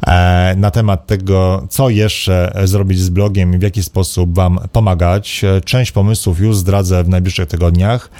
e, 0.06 0.54
na 0.56 0.70
temat 0.70 1.06
tego, 1.06 1.66
co 1.70 1.88
jeszcze 1.88 2.52
zrobić 2.64 3.00
z 3.00 3.08
blogiem 3.08 3.54
i 3.54 3.58
w 3.58 3.62
jaki 3.62 3.82
sposób 3.82 4.34
Wam 4.34 4.58
pomagać. 4.72 5.44
E, 5.44 5.60
część 5.60 5.92
pomysłów 5.92 6.40
już 6.40 6.56
zdradzę 6.56 7.04
w 7.04 7.08
najbliższych 7.08 7.48
tygodniach, 7.48 8.10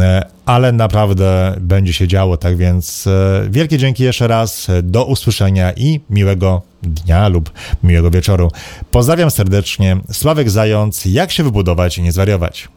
e, 0.00 0.22
ale 0.46 0.72
naprawdę 0.72 1.56
będzie 1.60 1.92
się 1.92 2.08
działo, 2.08 2.36
tak 2.36 2.56
więc 2.56 3.08
wielkie 3.48 3.78
dzięki 3.78 4.02
jeszcze 4.02 4.28
raz, 4.28 4.66
do 4.82 5.04
usłyszenia 5.04 5.72
i 5.72 6.00
miłego 6.10 6.62
dnia 6.82 7.28
lub 7.28 7.52
miłego 7.82 8.10
wieczoru. 8.10 8.50
Pozdrawiam 8.90 9.30
serdecznie, 9.30 9.96
Sławek 10.12 10.50
Zając, 10.50 11.04
jak 11.04 11.32
się 11.32 11.42
wybudować 11.42 11.98
i 11.98 12.02
nie 12.02 12.12
zwariować. 12.12 12.68